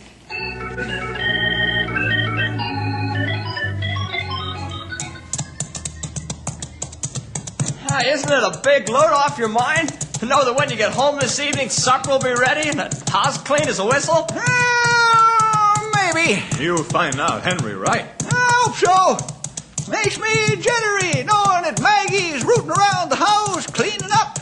Hey, 7.88 8.12
isn't 8.12 8.32
it 8.32 8.44
a 8.44 8.60
big 8.64 8.90
load 8.90 9.14
off 9.14 9.38
your 9.38 9.48
mind 9.48 9.95
to 10.26 10.30
know 10.30 10.46
that 10.46 10.56
when 10.56 10.70
you 10.70 10.76
get 10.76 10.92
home 10.92 11.20
this 11.20 11.40
evening, 11.40 11.70
supper 11.70 12.12
will 12.12 12.20
be 12.20 12.34
ready 12.34 12.70
and 12.70 12.80
the 12.80 13.12
house 13.12 13.38
clean 13.38 13.68
as 13.68 13.80
a 13.80 13.86
whistle? 13.86 14.26
Uh, 14.30 15.88
maybe. 15.94 16.42
You 16.62 16.84
find 16.84 17.20
out 17.20 17.44
Henry 17.44 17.76
right. 17.76 18.06
I 18.24 18.50
hope 18.64 18.76
so. 18.76 19.92
Makes 19.92 20.20
me 20.20 20.56
jittery 20.56 21.24
knowing 21.24 21.64
that 21.64 21.80
Maggie's 21.82 22.44
rooting 22.44 22.72
around 22.72 23.10
the 23.10 23.18
house 23.18 23.68
cleaning 23.68 24.10
up. 24.14 24.40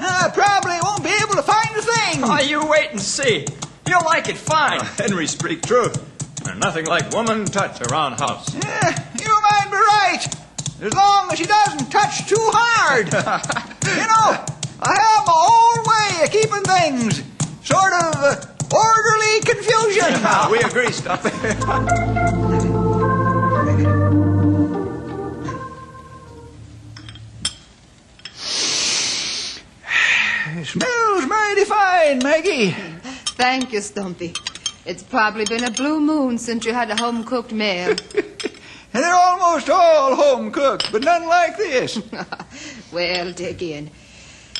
I 0.00 0.30
probably 0.32 0.78
won't 0.82 1.04
be 1.04 1.12
able 1.22 1.34
to 1.34 1.42
find 1.42 1.76
a 1.76 1.82
thing. 1.82 2.24
Oh, 2.24 2.40
you 2.40 2.66
wait 2.66 2.90
and 2.92 3.00
see. 3.00 3.46
You'll 3.86 4.04
like 4.04 4.28
it 4.28 4.38
fine. 4.38 4.80
Uh, 4.80 4.84
Henry 4.96 5.26
speak 5.26 5.62
truth. 5.62 6.00
There's 6.44 6.58
nothing 6.58 6.86
like 6.86 7.12
woman 7.12 7.44
touch 7.44 7.82
around 7.90 8.18
house. 8.18 8.54
Yeah, 8.54 9.08
you 9.20 9.40
might 9.42 9.68
be 9.70 9.76
right. 9.76 10.26
As 10.80 10.94
long 10.94 11.30
as 11.30 11.38
she 11.38 11.44
doesn't 11.44 11.90
touch 11.90 12.26
too 12.26 12.36
hard. 12.38 13.12
you 13.84 14.06
know, 14.06 14.49
I 14.82 14.94
have 14.94 15.26
my 15.26 15.48
own 15.50 15.84
way 15.84 16.24
of 16.24 16.30
keeping 16.30 16.62
things. 16.62 17.22
Sort 17.62 17.92
of 17.92 18.14
uh, 18.16 18.36
orderly 18.72 19.40
confusion. 19.40 20.22
we 20.50 20.60
agree, 20.60 20.90
Stumpy. 20.90 21.28
Smells 30.64 31.26
mighty 31.26 31.64
fine, 31.64 32.18
Maggie. 32.20 32.70
Thank 33.36 33.72
you, 33.72 33.80
Stumpy. 33.80 34.32
It's 34.86 35.02
probably 35.02 35.44
been 35.44 35.64
a 35.64 35.70
blue 35.70 36.00
moon 36.00 36.38
since 36.38 36.64
you 36.64 36.72
had 36.72 36.90
a 36.90 36.96
home-cooked 36.96 37.52
meal. 37.52 37.96
And 38.92 39.04
they're 39.04 39.14
almost 39.14 39.70
all 39.70 40.16
home 40.16 40.50
cooked, 40.50 40.90
but 40.90 41.02
none 41.02 41.24
like 41.28 41.56
this. 41.56 42.00
well, 42.92 43.32
dig 43.32 43.62
in. 43.62 43.88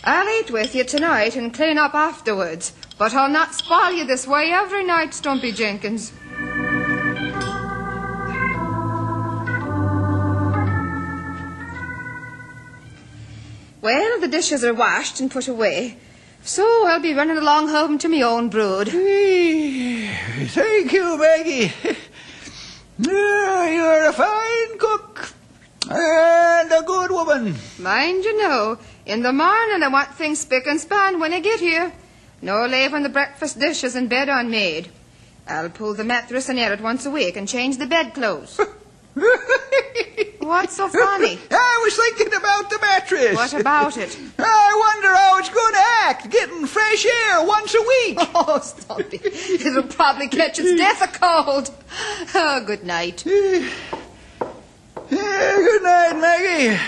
I'll 0.02 0.28
eat 0.40 0.50
with 0.50 0.74
you 0.74 0.84
tonight 0.84 1.36
and 1.36 1.52
clean 1.52 1.76
up 1.76 1.94
afterwards, 1.94 2.72
but 2.96 3.12
I'll 3.14 3.28
not 3.28 3.54
spoil 3.54 3.92
you 3.92 4.06
this 4.06 4.26
way 4.26 4.50
every 4.50 4.84
night, 4.84 5.12
Stumpy 5.12 5.52
Jenkins. 5.52 6.12
Well, 13.82 14.20
the 14.20 14.28
dishes 14.28 14.62
are 14.64 14.74
washed 14.74 15.20
and 15.20 15.30
put 15.30 15.48
away, 15.48 15.96
so 16.42 16.86
I'll 16.86 17.00
be 17.00 17.14
running 17.14 17.38
along 17.38 17.68
home 17.68 17.96
to 17.98 18.08
me 18.08 18.22
own 18.22 18.48
brood. 18.50 18.88
Thank 18.88 18.98
you, 20.92 21.18
Maggie. 21.18 21.72
Ah, 23.08 23.66
You're 23.66 24.08
a 24.10 24.12
fine 24.12 24.78
cook 24.78 25.32
and 25.88 26.70
a 26.72 26.82
good 26.86 27.10
woman. 27.10 27.54
Mind 27.78 28.24
you 28.24 28.42
know, 28.42 28.76
in 29.06 29.22
the 29.22 29.32
morning 29.32 29.82
I 29.82 29.88
want 29.88 30.14
things 30.14 30.40
spick 30.40 30.66
and 30.66 30.80
span 30.80 31.20
when 31.20 31.32
I 31.32 31.40
get 31.40 31.60
here. 31.60 31.92
No 32.42 32.66
leaving 32.66 33.02
the 33.02 33.08
breakfast 33.08 33.58
dishes 33.58 33.94
and 33.94 34.08
bed 34.08 34.28
unmade. 34.28 34.90
I'll 35.46 35.68
pull 35.70 35.94
the 35.94 36.04
mattress 36.04 36.48
and 36.48 36.58
air 36.58 36.72
it 36.72 36.80
once 36.80 37.04
a 37.06 37.10
week 37.10 37.36
and 37.36 37.48
change 37.48 37.76
the 37.78 37.86
bedclothes. 37.86 38.60
What's 40.40 40.76
so 40.76 40.88
funny? 40.88 41.38
I 41.50 41.80
was 41.84 41.96
thinking 41.96 42.34
about 42.34 42.70
the 42.70 42.78
mattress. 42.80 43.36
What 43.36 43.52
about 43.54 43.96
it? 43.96 44.16
I 44.38 44.92
wonder 44.94 45.14
how 45.14 45.38
it's 45.38 45.48
going 45.48 45.74
to 45.74 45.84
act, 46.04 46.30
getting 46.30 46.66
fresh 46.66 47.04
air 47.04 47.44
once 47.44 47.74
a 47.74 47.80
week. 47.80 48.18
Oh, 48.34 48.58
stop 48.60 49.00
it. 49.00 49.60
It'll 49.60 49.82
probably 49.82 50.28
catch 50.28 50.58
its 50.58 50.76
death 50.76 51.02
a 51.02 51.08
cold. 51.18 51.70
Oh, 52.34 52.62
good 52.66 52.84
night. 52.84 53.24
Yeah, 55.10 55.56
good 55.56 55.82
night, 55.82 56.12
Maggie. 56.20 56.80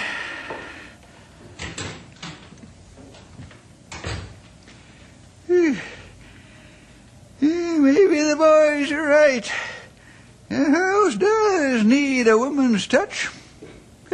Hmm. 5.41 5.41
Yeah, 5.41 5.41
Hmm. 5.52 5.74
Hmm, 7.40 7.84
maybe 7.84 8.22
the 8.22 8.36
boys 8.36 8.90
are 8.90 9.02
right. 9.02 9.52
The 10.48 10.64
house 10.64 11.16
does 11.16 11.84
need 11.84 12.26
a 12.26 12.38
woman's 12.38 12.86
touch. 12.86 13.28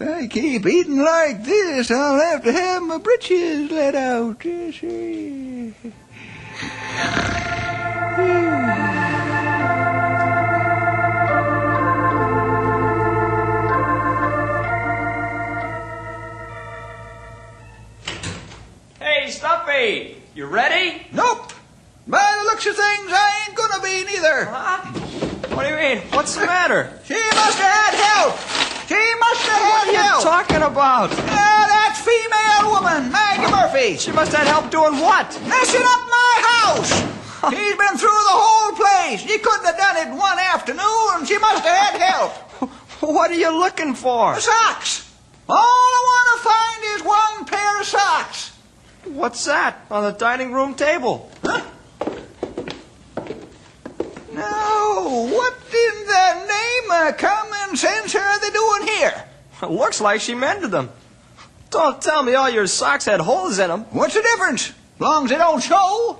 If 0.00 0.08
I 0.08 0.26
keep 0.28 0.64
eating 0.66 1.02
like 1.02 1.44
this, 1.44 1.90
I'll 1.90 2.20
have 2.20 2.44
to 2.44 2.52
have 2.52 2.82
my 2.82 2.98
britches 2.98 3.70
let 3.70 3.96
out. 3.96 4.44
You 4.44 4.70
see. 4.70 5.74
Hey, 19.00 19.30
Stumpy, 19.30 20.17
you 20.38 20.46
ready? 20.46 21.04
Nope. 21.12 21.52
By 22.06 22.22
the 22.38 22.44
looks 22.44 22.64
of 22.66 22.76
things, 22.76 23.10
I 23.10 23.44
ain't 23.48 23.56
gonna 23.58 23.82
be 23.82 24.04
neither. 24.06 24.44
Huh? 24.46 24.86
What 25.50 25.64
do 25.66 25.70
you 25.70 25.74
mean? 25.76 25.98
What's 26.14 26.36
the 26.36 26.46
matter? 26.46 26.94
She 27.06 27.14
must 27.34 27.58
have 27.58 27.74
had 27.74 27.94
help. 27.98 28.38
She 28.86 29.02
must 29.18 29.42
have 29.50 29.60
What 29.66 29.82
had 29.82 29.88
are 29.88 29.92
you 29.92 29.98
help. 29.98 30.22
talking 30.22 30.62
about? 30.62 31.10
Ah, 31.26 31.66
that 31.74 31.98
female 31.98 32.70
woman, 32.70 33.10
Maggie 33.10 33.50
Murphy, 33.50 33.98
She 33.98 34.12
must 34.12 34.30
have 34.30 34.46
had 34.46 34.54
help 34.54 34.70
doing 34.70 35.00
what? 35.02 35.26
messing 35.48 35.82
up 35.82 36.02
my 36.06 36.34
house. 36.54 36.90
She's 37.50 37.74
been 37.74 37.98
through 37.98 38.22
the 38.30 38.38
whole 38.38 38.72
place. 38.78 39.20
She 39.20 39.38
couldn't 39.38 39.66
have 39.66 39.76
done 39.76 39.96
it 40.06 40.10
one 40.16 40.38
afternoon. 40.38 41.26
She 41.26 41.36
must 41.38 41.64
have 41.66 41.98
had 41.98 42.00
help. 42.00 42.32
What 43.02 43.30
are 43.30 43.34
you 43.34 43.50
looking 43.58 43.94
for? 43.94 44.34
The 44.34 44.40
socks. 44.40 45.04
All 45.48 45.56
I 45.58 45.98
want 46.10 46.26
to 46.30 46.48
find 46.48 46.78
is 46.94 47.02
one 47.04 47.44
pair 47.46 47.80
of 47.80 47.86
socks. 47.86 48.47
What's 49.04 49.44
that 49.46 49.84
on 49.90 50.04
the 50.04 50.12
dining 50.12 50.52
room 50.52 50.74
table? 50.74 51.30
Huh? 51.42 51.64
Now, 54.32 55.26
what 55.26 55.54
in 55.72 56.06
the 56.06 56.46
name 56.46 57.08
of 57.08 57.16
common 57.16 57.76
sense 57.76 58.14
are 58.14 58.40
they 58.40 58.50
doing 58.50 58.86
here? 58.86 59.24
It 59.62 59.70
looks 59.70 60.00
like 60.00 60.20
she 60.20 60.34
mended 60.34 60.70
them. 60.70 60.90
Don't 61.70 62.00
tell 62.00 62.22
me 62.22 62.34
all 62.34 62.48
your 62.48 62.66
socks 62.66 63.04
had 63.04 63.20
holes 63.20 63.58
in 63.58 63.68
them. 63.68 63.84
What's 63.90 64.14
the 64.14 64.22
difference? 64.22 64.72
Long 64.98 65.24
as 65.24 65.30
they 65.30 65.36
don't 65.36 65.62
show. 65.62 66.18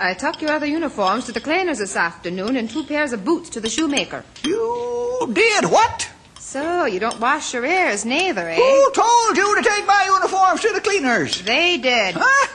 I 0.00 0.14
took 0.14 0.40
your 0.40 0.52
other 0.52 0.66
uniforms 0.66 1.26
to 1.26 1.32
the 1.32 1.40
cleaners 1.40 1.78
this 1.78 1.96
afternoon 1.96 2.56
and 2.56 2.70
two 2.70 2.84
pairs 2.84 3.12
of 3.12 3.24
boots 3.24 3.50
to 3.50 3.60
the 3.60 3.68
shoemaker. 3.68 4.24
You 4.44 5.28
did 5.32 5.64
what? 5.64 6.08
So, 6.50 6.86
you 6.86 6.98
don't 6.98 7.20
wash 7.20 7.52
your 7.52 7.66
ears 7.66 8.06
neither, 8.06 8.48
eh? 8.48 8.56
Who 8.56 8.90
told 8.92 9.36
you 9.36 9.54
to 9.56 9.68
take 9.68 9.86
my 9.86 10.04
uniforms 10.06 10.62
to 10.62 10.72
the 10.72 10.80
cleaners? 10.80 11.42
They 11.42 11.76
did. 11.76 12.14
Huh? 12.18 12.48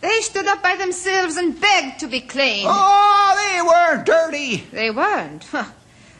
They 0.00 0.22
stood 0.22 0.46
up 0.46 0.62
by 0.62 0.76
themselves 0.76 1.36
and 1.36 1.60
begged 1.60 2.00
to 2.00 2.06
be 2.06 2.20
cleaned. 2.20 2.66
Oh, 2.66 3.34
they 3.36 3.60
weren't 3.60 4.06
dirty. 4.06 4.64
They 4.72 4.90
weren't. 4.90 5.44
Huh. 5.44 5.66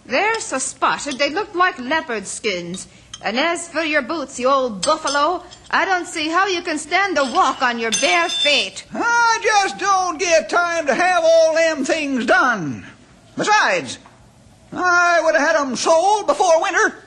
They're 0.05 0.41
so 0.41 0.59
spotted 0.59 1.19
they 1.19 1.31
looked 1.31 1.55
like 1.55 1.79
leopard 1.79 2.27
skins. 2.27 2.87
And 3.25 3.39
as 3.39 3.67
for 3.67 3.81
your 3.81 4.03
boots, 4.03 4.39
you 4.39 4.51
old 4.51 4.85
buffalo, 4.85 5.43
I 5.71 5.87
don't 5.87 6.07
see 6.07 6.29
how 6.29 6.47
you 6.49 6.61
can 6.61 6.77
stand 6.77 7.17
to 7.17 7.23
walk 7.23 7.63
on 7.63 7.79
your 7.79 7.93
bare 7.93 8.29
feet. 8.29 8.85
I 8.93 9.39
just 9.43 9.79
don't 9.79 10.19
get 10.21 10.51
time 10.51 10.85
to 10.85 10.95
have 10.95 11.25
all 11.25 11.55
them 11.55 11.83
things 11.87 12.27
done. 12.27 12.85
Besides, 13.39 13.99
I 14.71 15.23
would 15.25 15.35
have 15.35 15.49
had 15.49 15.57
'em 15.57 15.77
sold 15.77 16.27
before 16.27 16.61
winter. 16.61 17.05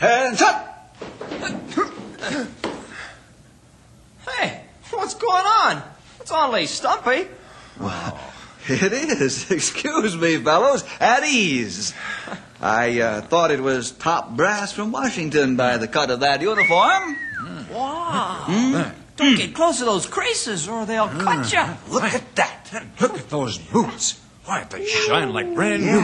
Attention! 0.00 0.46
Hey, 4.26 4.62
what's 4.90 5.14
going 5.14 5.46
on? 5.46 5.82
It's 6.20 6.30
only 6.32 6.66
Stumpy. 6.66 7.26
Well, 7.80 8.18
It 8.68 8.92
is. 8.92 9.50
Excuse 9.50 10.16
me, 10.16 10.36
fellows. 10.36 10.84
At 11.00 11.24
ease. 11.24 11.94
I 12.60 13.00
uh, 13.00 13.20
thought 13.22 13.50
it 13.50 13.60
was 13.60 13.92
top 13.92 14.36
brass 14.36 14.72
from 14.72 14.92
Washington 14.92 15.56
by 15.56 15.78
the 15.78 15.88
cut 15.88 16.10
of 16.10 16.20
that 16.20 16.42
uniform. 16.42 17.16
Hmm. 17.38 17.57
Wow. 17.78 18.44
Mm. 18.46 18.92
Don't 19.16 19.36
get 19.36 19.54
close 19.54 19.78
to 19.78 19.84
those 19.84 20.06
creases 20.06 20.68
or 20.68 20.84
they'll 20.86 21.08
mm. 21.08 21.20
cut 21.20 21.52
you. 21.52 21.92
Look 21.92 22.04
at 22.04 22.34
that. 22.36 22.84
Look 23.00 23.14
at 23.18 23.28
those 23.30 23.58
boots. 23.58 24.20
Why, 24.44 24.64
they 24.64 24.84
shine 24.86 25.32
like 25.32 25.54
brand 25.54 25.84
new. 25.84 26.00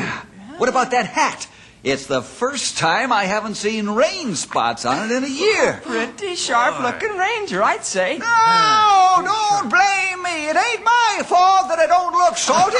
What 0.59 0.69
about 0.69 0.91
that 0.93 1.07
hat? 1.07 1.49
It's 1.83 2.07
the 2.07 2.23
first 2.23 2.79
time 2.79 3.13
I 3.13 3.25
haven't 3.25 3.57
seen 3.57 3.91
rain 3.91 4.37
spots 4.37 4.87
on 4.87 5.11
it 5.11 5.15
in 5.15 5.25
a 5.25 5.29
year. 5.29 5.83
Pretty 5.85 6.35
sharp 6.35 6.81
looking 6.81 7.17
ranger, 7.17 7.63
I'd 7.63 7.85
say. 7.85 8.17
No, 8.19 9.23
don't 9.23 9.69
blame 9.69 10.23
me. 10.23 10.49
It 10.49 10.57
ain't 10.57 10.83
my 10.85 11.23
fault 11.27 11.69
that 11.69 11.79
I 11.79 11.87
don't 11.87 12.13
look 12.15 12.39
salty. 12.39 12.79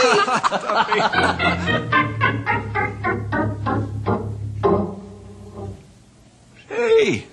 hey, 6.69 7.27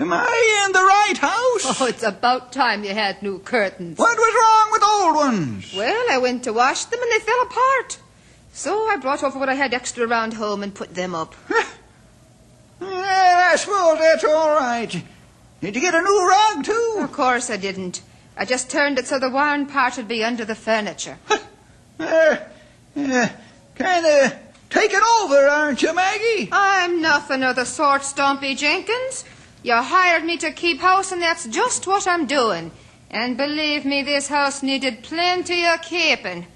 am 0.00 0.12
I 0.12 0.64
in 0.66 0.72
the 0.72 0.80
right 0.80 1.18
house? 1.18 1.80
Oh, 1.80 1.86
it's 1.86 2.02
about 2.02 2.52
time 2.52 2.84
you 2.84 2.94
had 2.94 3.22
new 3.22 3.38
curtains. 3.38 3.98
What 3.98 4.16
was 4.16 4.34
wrong 4.34 4.72
with 4.72 4.82
old 4.82 5.16
ones? 5.16 5.74
Well, 5.76 6.06
I 6.10 6.18
went 6.18 6.44
to 6.44 6.52
wash 6.52 6.84
them 6.84 7.00
and 7.00 7.12
they 7.12 7.24
fell 7.24 7.42
apart. 7.42 7.98
So 8.52 8.88
I 8.88 8.96
brought 8.96 9.22
over 9.22 9.38
what 9.38 9.48
I 9.48 9.54
had 9.54 9.74
extra 9.74 10.06
around 10.06 10.34
home 10.34 10.62
and 10.62 10.74
put 10.74 10.94
them 10.94 11.14
up. 11.14 11.34
Yeah, 12.80 13.50
I 13.52 13.56
suppose 13.56 13.98
that's 13.98 14.24
all 14.24 14.50
right. 14.50 15.02
Did 15.60 15.74
you 15.74 15.80
get 15.82 15.94
a 15.94 16.00
new 16.00 16.28
rug, 16.28 16.64
too? 16.64 16.96
Of 17.00 17.12
course 17.12 17.50
I 17.50 17.58
didn't. 17.58 18.00
I 18.36 18.46
just 18.46 18.70
turned 18.70 18.98
it 18.98 19.06
so 19.06 19.18
the 19.18 19.28
worn 19.28 19.66
part 19.66 19.98
would 19.98 20.08
be 20.08 20.24
under 20.24 20.46
the 20.46 20.54
furniture. 20.54 21.18
Uh, 21.98 22.36
uh, 22.96 23.28
kind 23.74 24.06
of 24.06 24.32
taking 24.70 25.00
over, 25.20 25.46
aren't 25.46 25.82
you, 25.82 25.94
Maggie? 25.94 26.48
I'm 26.50 27.02
nothing 27.02 27.42
of 27.42 27.56
the 27.56 27.66
sort, 27.66 28.00
Stompy 28.00 28.56
Jenkins. 28.56 29.24
You 29.62 29.76
hired 29.76 30.24
me 30.24 30.38
to 30.38 30.52
keep 30.52 30.80
house, 30.80 31.12
and 31.12 31.20
that's 31.20 31.46
just 31.46 31.86
what 31.86 32.06
I'm 32.06 32.26
doing. 32.26 32.70
And 33.10 33.36
believe 33.36 33.84
me, 33.84 34.02
this 34.02 34.28
house 34.28 34.62
needed 34.62 35.02
plenty 35.02 35.66
of 35.66 35.82
keeping. 35.82 36.46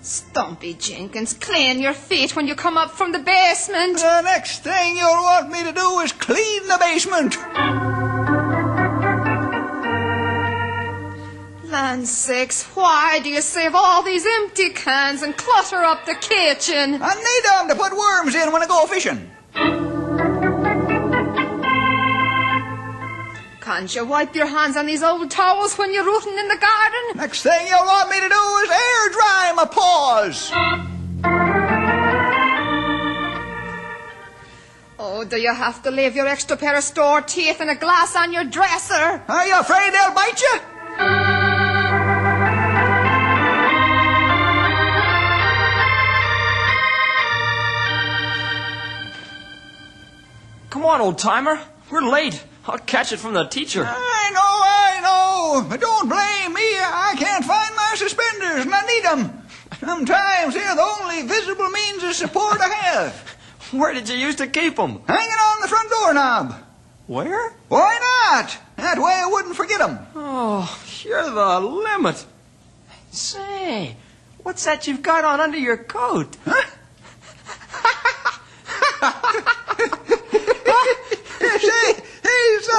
Stumpy 0.00 0.74
Jenkins, 0.74 1.34
clean 1.34 1.80
your 1.80 1.92
feet 1.92 2.34
when 2.36 2.46
you 2.46 2.54
come 2.54 2.78
up 2.78 2.92
from 2.92 3.12
the 3.12 3.18
basement. 3.18 3.98
The 3.98 4.22
next 4.22 4.60
thing 4.60 4.96
you'll 4.96 5.08
want 5.08 5.50
me 5.50 5.64
to 5.64 5.72
do 5.72 6.00
is 6.00 6.12
clean 6.12 6.66
the 6.68 6.78
basement. 6.78 7.85
Land 11.76 12.08
sakes, 12.08 12.64
why 12.74 13.20
do 13.22 13.28
you 13.28 13.42
save 13.42 13.74
all 13.74 14.02
these 14.02 14.24
empty 14.24 14.70
cans 14.70 15.20
and 15.20 15.36
clutter 15.36 15.76
up 15.76 16.06
the 16.06 16.14
kitchen? 16.14 17.02
I 17.02 17.14
need 17.28 17.42
them 17.44 17.68
to 17.68 17.74
put 17.76 17.92
worms 17.92 18.34
in 18.34 18.50
when 18.50 18.62
I 18.62 18.66
go 18.66 18.86
fishing. 18.86 19.30
Can't 23.60 23.94
you 23.94 24.06
wipe 24.06 24.34
your 24.34 24.46
hands 24.46 24.78
on 24.78 24.86
these 24.86 25.02
old 25.02 25.30
towels 25.30 25.76
when 25.76 25.92
you're 25.92 26.06
rooting 26.06 26.38
in 26.38 26.48
the 26.48 26.56
garden? 26.56 27.02
Next 27.16 27.42
thing 27.42 27.66
you'll 27.66 27.84
want 27.84 28.08
me 28.08 28.20
to 28.20 28.28
do 28.30 28.44
is 28.64 28.70
air 28.70 29.08
dry 29.10 29.52
my 29.54 29.66
paws. 29.66 30.50
Oh, 34.98 35.24
do 35.24 35.36
you 35.36 35.52
have 35.52 35.82
to 35.82 35.90
leave 35.90 36.16
your 36.16 36.26
extra 36.26 36.56
pair 36.56 36.74
of 36.74 36.84
store 36.84 37.20
teeth 37.20 37.60
and 37.60 37.68
a 37.68 37.74
glass 37.74 38.16
on 38.16 38.32
your 38.32 38.44
dresser? 38.44 39.22
Are 39.28 39.46
you 39.46 39.60
afraid 39.60 39.92
they'll 39.92 40.14
bite 40.14 40.40
you? 40.40 40.75
Come 50.86 51.00
on, 51.00 51.00
old 51.00 51.18
timer. 51.18 51.58
We're 51.90 52.08
late. 52.08 52.40
I'll 52.64 52.78
catch 52.78 53.10
it 53.10 53.16
from 53.16 53.34
the 53.34 53.42
teacher. 53.42 53.82
I 53.84 54.30
know, 54.32 54.40
I 54.40 55.00
know. 55.02 55.68
But 55.68 55.80
don't 55.80 56.08
blame 56.08 56.54
me. 56.54 56.62
I 56.62 57.16
can't 57.18 57.44
find 57.44 57.74
my 57.74 57.94
suspenders, 57.96 58.66
and 58.66 58.72
I 58.72 58.86
need 58.86 59.04
them. 59.04 59.42
Sometimes 59.80 60.54
they're 60.54 60.76
the 60.76 60.96
only 61.00 61.22
visible 61.22 61.68
means 61.70 62.04
of 62.04 62.14
support 62.14 62.60
I 62.60 62.68
have. 62.68 63.36
Where 63.72 63.94
did 63.94 64.08
you 64.08 64.14
used 64.14 64.38
to 64.38 64.46
keep 64.46 64.76
them? 64.76 65.00
Hanging 65.08 65.40
on 65.48 65.60
the 65.60 65.66
front 65.66 65.90
doorknob. 65.90 66.54
Where? 67.08 67.50
Why 67.66 67.98
not? 68.30 68.56
That 68.76 68.98
way 68.98 69.12
I 69.12 69.26
wouldn't 69.26 69.56
forget 69.56 69.80
them. 69.80 69.98
Oh, 70.14 70.80
you're 71.02 71.28
the 71.28 71.58
limit. 71.58 72.24
Say, 73.10 73.96
what's 74.44 74.64
that 74.66 74.86
you've 74.86 75.02
got 75.02 75.24
on 75.24 75.40
under 75.40 75.58
your 75.58 75.78
coat? 75.78 76.36
Say, 76.44 76.52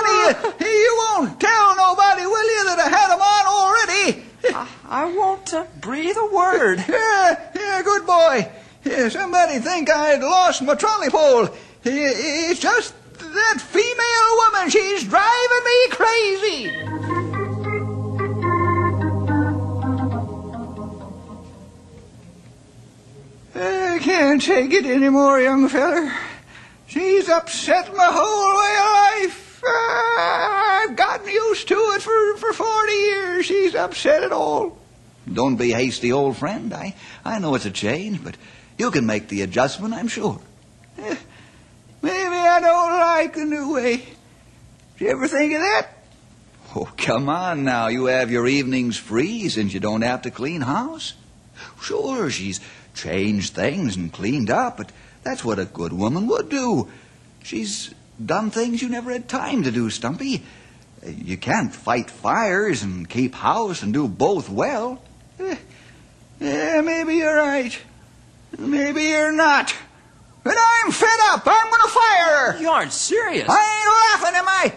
hey, 0.05 0.33
Sonny, 0.33 0.65
you, 0.65 0.71
you 0.71 1.05
won't 1.09 1.39
tell 1.39 1.75
nobody, 1.75 2.25
will 2.25 2.55
you, 2.55 2.65
that 2.65 2.79
I 2.79 2.89
had 2.89 3.09
them 3.09 3.21
on 3.21 3.45
already? 3.47 4.23
I, 4.53 4.67
I 4.87 5.05
won't 5.15 5.53
uh, 5.53 5.65
breathe 5.81 6.17
a 6.17 6.27
word. 6.33 6.83
Yeah, 6.87 7.51
yeah, 7.55 7.81
good 7.83 8.05
boy. 8.05 8.49
Yeah, 8.83 9.09
somebody 9.09 9.59
think 9.59 9.89
I'd 9.89 10.21
lost 10.21 10.61
my 10.61 10.75
trolley 10.75 11.09
pole. 11.09 11.49
It's 11.83 12.59
just 12.59 12.93
that 13.19 13.61
female 13.61 14.37
woman. 14.37 14.69
She's 14.69 15.03
driving 15.03 15.63
me 15.65 15.87
crazy. 15.89 16.71
I 23.55 23.99
can't 23.99 24.41
take 24.41 24.71
it 24.71 24.85
anymore, 24.85 25.41
young 25.41 25.67
feller. 25.67 26.13
She's 26.85 27.27
upset 27.27 27.93
my 27.95 28.05
whole 28.05 28.57
way 28.57 28.77
of 28.77 29.25
life. 29.25 29.46
Ah, 29.65 30.83
I've 30.83 30.95
gotten 30.95 31.27
used 31.29 31.67
to 31.69 31.75
it 31.95 32.01
for, 32.01 32.37
for 32.37 32.53
40 32.53 32.91
years. 32.91 33.45
She's 33.45 33.75
upset 33.75 34.23
it 34.23 34.31
all. 34.31 34.77
Don't 35.31 35.57
be 35.57 35.71
hasty, 35.71 36.11
old 36.11 36.37
friend. 36.37 36.73
I, 36.73 36.95
I 37.25 37.39
know 37.39 37.55
it's 37.55 37.65
a 37.65 37.71
change, 37.71 38.23
but 38.23 38.37
you 38.77 38.91
can 38.91 39.05
make 39.05 39.27
the 39.27 39.41
adjustment, 39.41 39.93
I'm 39.93 40.07
sure. 40.07 40.39
Eh, 40.97 41.15
Maybe 42.01 42.35
I 42.35 42.59
don't 42.61 42.91
like 42.99 43.33
the 43.33 43.45
new 43.45 43.73
way. 43.73 43.97
Did 43.97 44.05
you 45.05 45.09
ever 45.09 45.27
think 45.27 45.53
of 45.53 45.61
that? 45.61 45.87
Oh, 46.75 46.89
come 46.97 47.27
on 47.27 47.63
now. 47.63 47.87
You 47.87 48.05
have 48.05 48.31
your 48.31 48.47
evenings 48.47 48.97
free 48.97 49.49
since 49.49 49.73
you 49.73 49.79
don't 49.79 50.01
have 50.03 50.21
to 50.23 50.31
clean 50.31 50.61
house. 50.61 51.13
Sure, 51.81 52.29
she's 52.29 52.59
changed 52.93 53.53
things 53.53 53.95
and 53.95 54.11
cleaned 54.13 54.49
up, 54.49 54.77
but 54.77 54.91
that's 55.23 55.43
what 55.43 55.59
a 55.59 55.65
good 55.65 55.91
woman 55.93 56.27
would 56.27 56.49
do. 56.49 56.87
She's 57.43 57.93
done 58.23 58.51
things 58.51 58.81
you 58.81 58.89
never 58.89 59.11
had 59.11 59.27
time 59.27 59.63
to 59.63 59.71
do, 59.71 59.89
Stumpy. 59.89 60.43
You 61.05 61.37
can't 61.37 61.73
fight 61.73 62.09
fires 62.09 62.83
and 62.83 63.07
keep 63.07 63.35
house 63.35 63.83
and 63.83 63.93
do 63.93 64.07
both 64.07 64.49
well. 64.49 65.01
Eh, 65.39 65.55
Yeah, 66.39 66.81
maybe 66.81 67.15
you're 67.15 67.35
right. 67.37 67.77
Maybe 68.57 69.03
you're 69.03 69.31
not. 69.31 69.73
But 70.43 70.55
I'm 70.57 70.91
fed 70.91 71.19
up. 71.31 71.43
I'm 71.45 71.69
going 71.69 71.81
to 71.83 71.89
fire 71.89 72.51
her. 72.53 72.61
You 72.61 72.69
aren't 72.69 72.93
serious. 72.93 73.47
I 73.49 73.53
ain't 73.77 74.23
laughing, 74.23 74.35
am 74.37 74.47
I? 74.47 74.73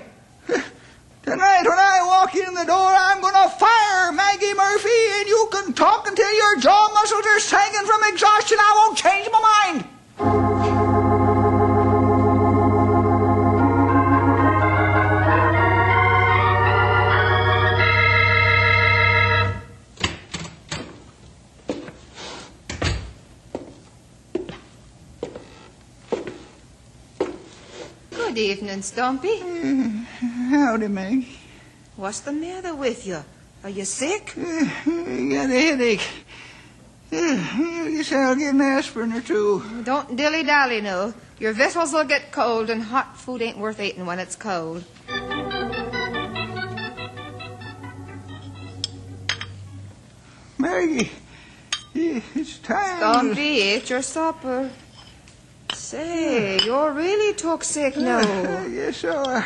Tonight, 1.23 1.63
when 1.63 1.79
I 1.79 2.03
walk 2.07 2.35
in 2.35 2.55
the 2.55 2.65
door, 2.65 2.89
I'm 2.93 3.21
going 3.21 3.35
to 3.35 3.49
fire 3.51 4.13
Maggie 4.13 4.55
Murphy, 4.55 5.01
and 5.21 5.29
you 5.29 5.49
can 5.53 5.73
talk 5.73 6.09
until 6.09 6.33
your 6.35 6.57
jaw 6.61 6.91
muscles 6.93 7.25
are 7.27 7.41
sagging 7.41 7.87
from 7.87 8.01
exhaustion. 8.13 8.59
I 8.61 8.73
won't 8.77 8.99
change 8.99 9.29
my 9.31 9.85
mind. 10.19 10.80
Evening, 28.41 28.83
Stumpy. 28.83 29.39
Howdy, 30.51 30.89
Maggie. 30.89 31.39
What's 31.97 32.21
the 32.21 32.33
matter 32.33 32.75
with 32.75 33.07
you? 33.07 33.23
Are 33.63 33.71
you 33.71 33.85
sick? 33.85 34.33
I 34.37 34.73
got 34.87 35.51
a 35.51 35.61
headache. 35.61 36.09
I 37.13 37.93
guess 37.95 38.13
I'll 38.13 38.37
get 38.37 38.55
an 38.55 38.61
aspirin 38.61 39.13
or 39.13 39.21
two. 39.21 39.63
Don't 39.85 40.17
dilly 40.17 40.43
dally, 40.43 40.81
no. 40.81 41.13
Your 41.39 41.53
victuals 41.53 41.93
will 41.93 42.05
get 42.05 42.33
cold, 42.33 42.71
and 42.71 42.83
hot 42.83 43.17
food 43.17 43.43
ain't 43.43 43.59
worth 43.59 43.81
eating 43.81 44.07
when 44.07 44.19
it's 44.19 44.37
cold. 44.37 44.85
Maggie, 50.59 51.11
it's 51.95 52.59
time. 52.59 52.99
Stumpy, 52.99 53.43
eat 53.43 53.91
your 53.91 54.03
supper. 54.03 54.71
Say, 55.91 56.61
you're 56.65 56.93
really 56.93 57.35
took 57.35 57.65
sick 57.65 57.97
now. 57.97 58.19
I 58.21 58.69
guess 58.69 58.97
so. 59.05 59.11
Uh, 59.13 59.43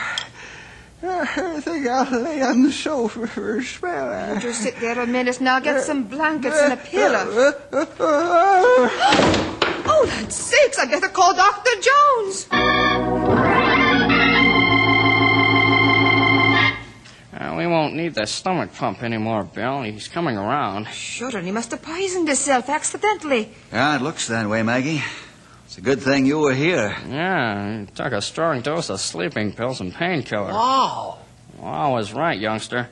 I 1.02 1.58
think 1.60 1.86
I'll 1.86 2.20
lay 2.20 2.42
on 2.42 2.64
the 2.64 2.70
sofa 2.72 3.26
for 3.26 3.56
a 3.56 3.62
spell. 3.64 4.12
Uh, 4.12 4.38
Just 4.40 4.60
sit 4.60 4.78
there 4.78 5.00
a 5.00 5.06
minute 5.06 5.38
and 5.38 5.48
I'll 5.48 5.62
get 5.62 5.82
some 5.84 6.04
blankets 6.04 6.58
and 6.60 6.74
a 6.74 6.76
pillow. 6.76 7.52
uh, 7.72 7.76
uh, 7.76 7.80
uh, 7.80 8.90
Oh, 9.86 10.06
that's 10.20 10.36
sakes, 10.36 10.78
I'd 10.78 10.90
better 10.90 11.08
call 11.08 11.34
Dr. 11.34 11.70
Jones. 11.80 12.46
Uh, 17.32 17.54
we 17.56 17.66
won't 17.66 17.94
need 17.94 18.14
the 18.14 18.26
stomach 18.26 18.74
pump 18.74 19.02
anymore, 19.02 19.44
Bill. 19.44 19.80
He's 19.82 20.08
coming 20.08 20.36
around. 20.36 20.88
Sure, 20.88 21.34
and 21.34 21.46
he 21.46 21.52
must 21.52 21.70
have 21.70 21.80
poisoned 21.80 22.28
himself 22.28 22.68
accidentally. 22.68 23.48
Yeah, 23.72 23.96
it 23.96 24.02
looks 24.02 24.28
that 24.28 24.46
way, 24.46 24.62
Maggie. 24.62 25.02
It's 25.74 25.80
a 25.80 25.82
good 25.82 26.02
thing 26.02 26.24
you 26.24 26.38
were 26.38 26.54
here. 26.54 26.96
Yeah, 27.08 27.80
he 27.80 27.86
took 27.86 28.12
a 28.12 28.22
strong 28.22 28.60
dose 28.60 28.90
of 28.90 29.00
sleeping 29.00 29.50
pills 29.50 29.80
and 29.80 29.92
painkiller. 29.92 30.52
Wow. 30.52 31.18
Well, 31.58 31.66
I 31.68 31.88
was 31.88 32.12
right, 32.12 32.38
youngster. 32.38 32.88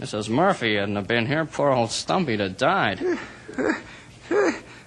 Mrs. 0.00 0.30
Murphy 0.30 0.76
hadn't 0.76 0.96
have 0.96 1.06
been 1.06 1.26
here, 1.26 1.44
poor 1.44 1.68
old 1.72 1.90
Stumpy'd 1.90 2.40
have 2.40 2.56
died. 2.56 3.00
Wha- 3.02 3.18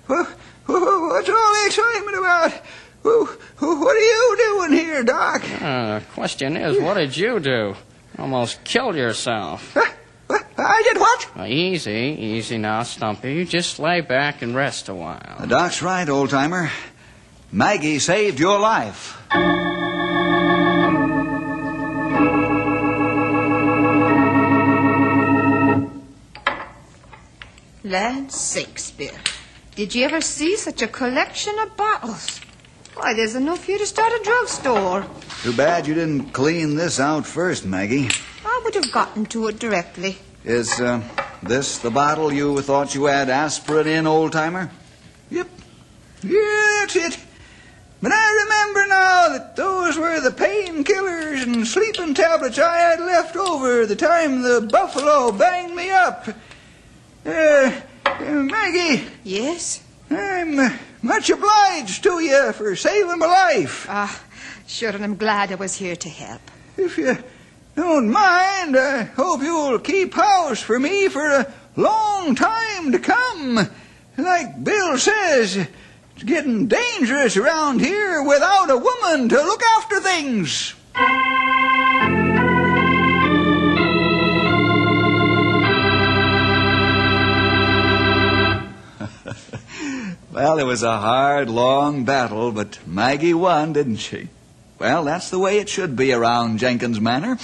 wha- 0.08 0.26
What's 0.66 1.30
all 1.30 1.54
the 1.54 1.64
excitement 1.68 2.18
about? 2.18 2.52
Wha- 3.04 3.28
wha- 3.62 3.80
What 3.80 3.96
are 3.96 4.00
you 4.00 4.38
doing 4.40 4.72
here, 4.80 5.04
Doc? 5.04 5.44
Uh, 5.62 6.00
the 6.00 6.06
question 6.16 6.58
is, 6.58 6.80
what 6.82 6.96
did 6.96 7.16
you 7.16 7.40
do? 7.40 7.76
Almost 8.18 8.64
killed 8.64 8.96
yourself. 8.96 9.78
I 10.58 10.82
did 10.92 11.00
what? 11.00 11.36
Well, 11.36 11.46
easy, 11.46 12.18
easy 12.20 12.58
now, 12.58 12.82
Stumpy. 12.82 13.36
You 13.36 13.46
just 13.46 13.78
lay 13.78 14.02
back 14.02 14.42
and 14.42 14.56
rest 14.56 14.90
a 14.90 14.96
while. 14.96 15.36
The 15.42 15.46
doc's 15.46 15.84
right, 15.84 16.10
old 16.10 16.32
timer. 16.32 16.72
Maggie 17.56 18.00
saved 18.00 18.38
your 18.38 18.60
life. 18.60 19.16
Land 27.86 28.30
sakes, 28.30 28.92
Bill. 28.92 29.10
Did 29.74 29.96
you 29.96 30.04
ever 30.04 30.20
see 30.20 30.58
such 30.58 30.82
a 30.82 30.88
collection 30.88 31.58
of 31.60 31.78
bottles? 31.78 32.42
Why, 32.96 33.14
there's 33.14 33.36
enough 33.36 33.64
here 33.64 33.78
to 33.78 33.86
start 33.86 34.12
a 34.12 34.22
drugstore. 34.22 35.06
Too 35.42 35.54
bad 35.54 35.88
you 35.88 35.94
didn't 35.94 36.34
clean 36.34 36.76
this 36.76 37.00
out 37.00 37.26
first, 37.26 37.66
Maggie. 37.66 38.10
I 38.46 38.62
would 38.66 38.76
have 38.76 38.92
gotten 38.92 39.26
to 39.28 39.48
it 39.48 39.60
directly. 39.60 40.18
Is 40.44 40.82
uh, 40.82 41.02
this 41.42 41.78
the 41.78 41.90
bottle 41.90 42.34
you 42.34 42.60
thought 42.60 42.94
you 42.94 43.06
had 43.06 43.30
aspirin 43.30 43.88
in, 43.88 44.08
old 44.08 44.34
timer? 44.34 44.70
Yep. 45.30 45.48
Yeah, 46.22 46.80
that's 46.82 46.96
it. 46.98 47.18
But 48.06 48.14
I 48.14 48.44
remember 48.44 48.88
now 48.88 49.30
that 49.30 49.56
those 49.56 49.98
were 49.98 50.20
the 50.20 50.30
painkillers 50.30 51.42
and 51.42 51.66
sleeping 51.66 52.14
tablets 52.14 52.60
I 52.60 52.78
had 52.78 53.00
left 53.00 53.36
over 53.36 53.88
the 53.88 53.96
time 53.96 54.44
the 54.44 54.62
buffalo 54.62 55.32
banged 55.32 55.76
me 55.76 55.90
up. 55.90 56.28
Uh, 57.26 57.82
uh, 58.06 58.32
Maggie, 58.32 59.08
Yes? 59.24 59.82
I'm 60.12 60.60
uh, 60.60 60.70
much 61.02 61.32
obliged 61.32 62.04
to 62.04 62.20
you 62.20 62.54
for 62.54 62.76
saving 62.76 63.18
my 63.18 63.26
life. 63.26 63.88
Ah, 63.90 64.22
sure, 64.68 64.92
and 64.92 65.04
I'm 65.04 65.18
glad 65.18 65.52
I 65.52 65.56
was 65.56 65.74
here 65.74 65.96
to 65.96 66.10
help. 66.10 66.42
If 66.78 67.00
you 67.00 67.18
don't 67.76 68.12
mind, 68.12 68.78
I 68.78 69.06
hope 69.16 69.42
you'll 69.42 69.80
keep 69.80 70.14
house 70.14 70.62
for 70.62 70.80
me 70.80 71.08
for 71.08 71.26
a 71.26 71.52
long 71.76 72.36
time 72.36 72.92
to 72.92 73.00
come. 73.00 73.68
Like 74.16 74.64
Bill 74.64 74.96
says, 75.00 75.68
it's 76.16 76.24
getting 76.24 76.68
dangerous 76.68 77.36
around 77.36 77.82
here 77.82 78.24
without 78.24 78.70
a 78.70 78.78
woman 78.78 79.30
to 79.30 79.36
look 79.36 79.62
after 79.78 80.00
things. 80.00 80.74
Well, 90.32 90.60
it 90.60 90.66
was 90.66 90.84
a 90.84 90.98
hard, 90.98 91.50
long 91.50 92.04
battle, 92.04 92.52
but 92.52 92.86
Maggie 92.86 93.34
won, 93.34 93.72
didn't 93.72 93.96
she? 93.96 94.28
Well, 94.78 95.06
that's 95.06 95.30
the 95.30 95.40
way 95.40 95.60
it 95.60 95.70
should 95.70 95.96
be 95.96 96.12
around 96.12 96.60
Jenkins 96.60 97.00
Manor. 97.00 97.38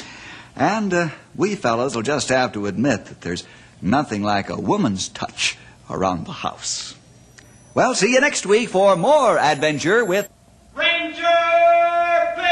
And 0.57 0.93
uh, 0.93 1.09
we 1.33 1.55
fellows 1.55 1.95
will 1.95 2.01
just 2.01 2.27
have 2.27 2.51
to 2.51 2.65
admit 2.65 3.05
that 3.05 3.21
there's 3.21 3.45
nothing 3.81 4.23
like 4.23 4.49
a 4.49 4.59
woman's 4.59 5.07
touch 5.07 5.57
around 5.89 6.25
the 6.25 6.33
house. 6.33 6.93
Well, 7.73 7.95
see 7.95 8.11
you 8.11 8.19
next 8.19 8.45
week 8.45 8.67
for 8.67 8.97
more 8.97 9.39
adventure 9.39 10.03
with 10.03 10.27
Ranger 10.75 11.21
Bill! 12.35 12.51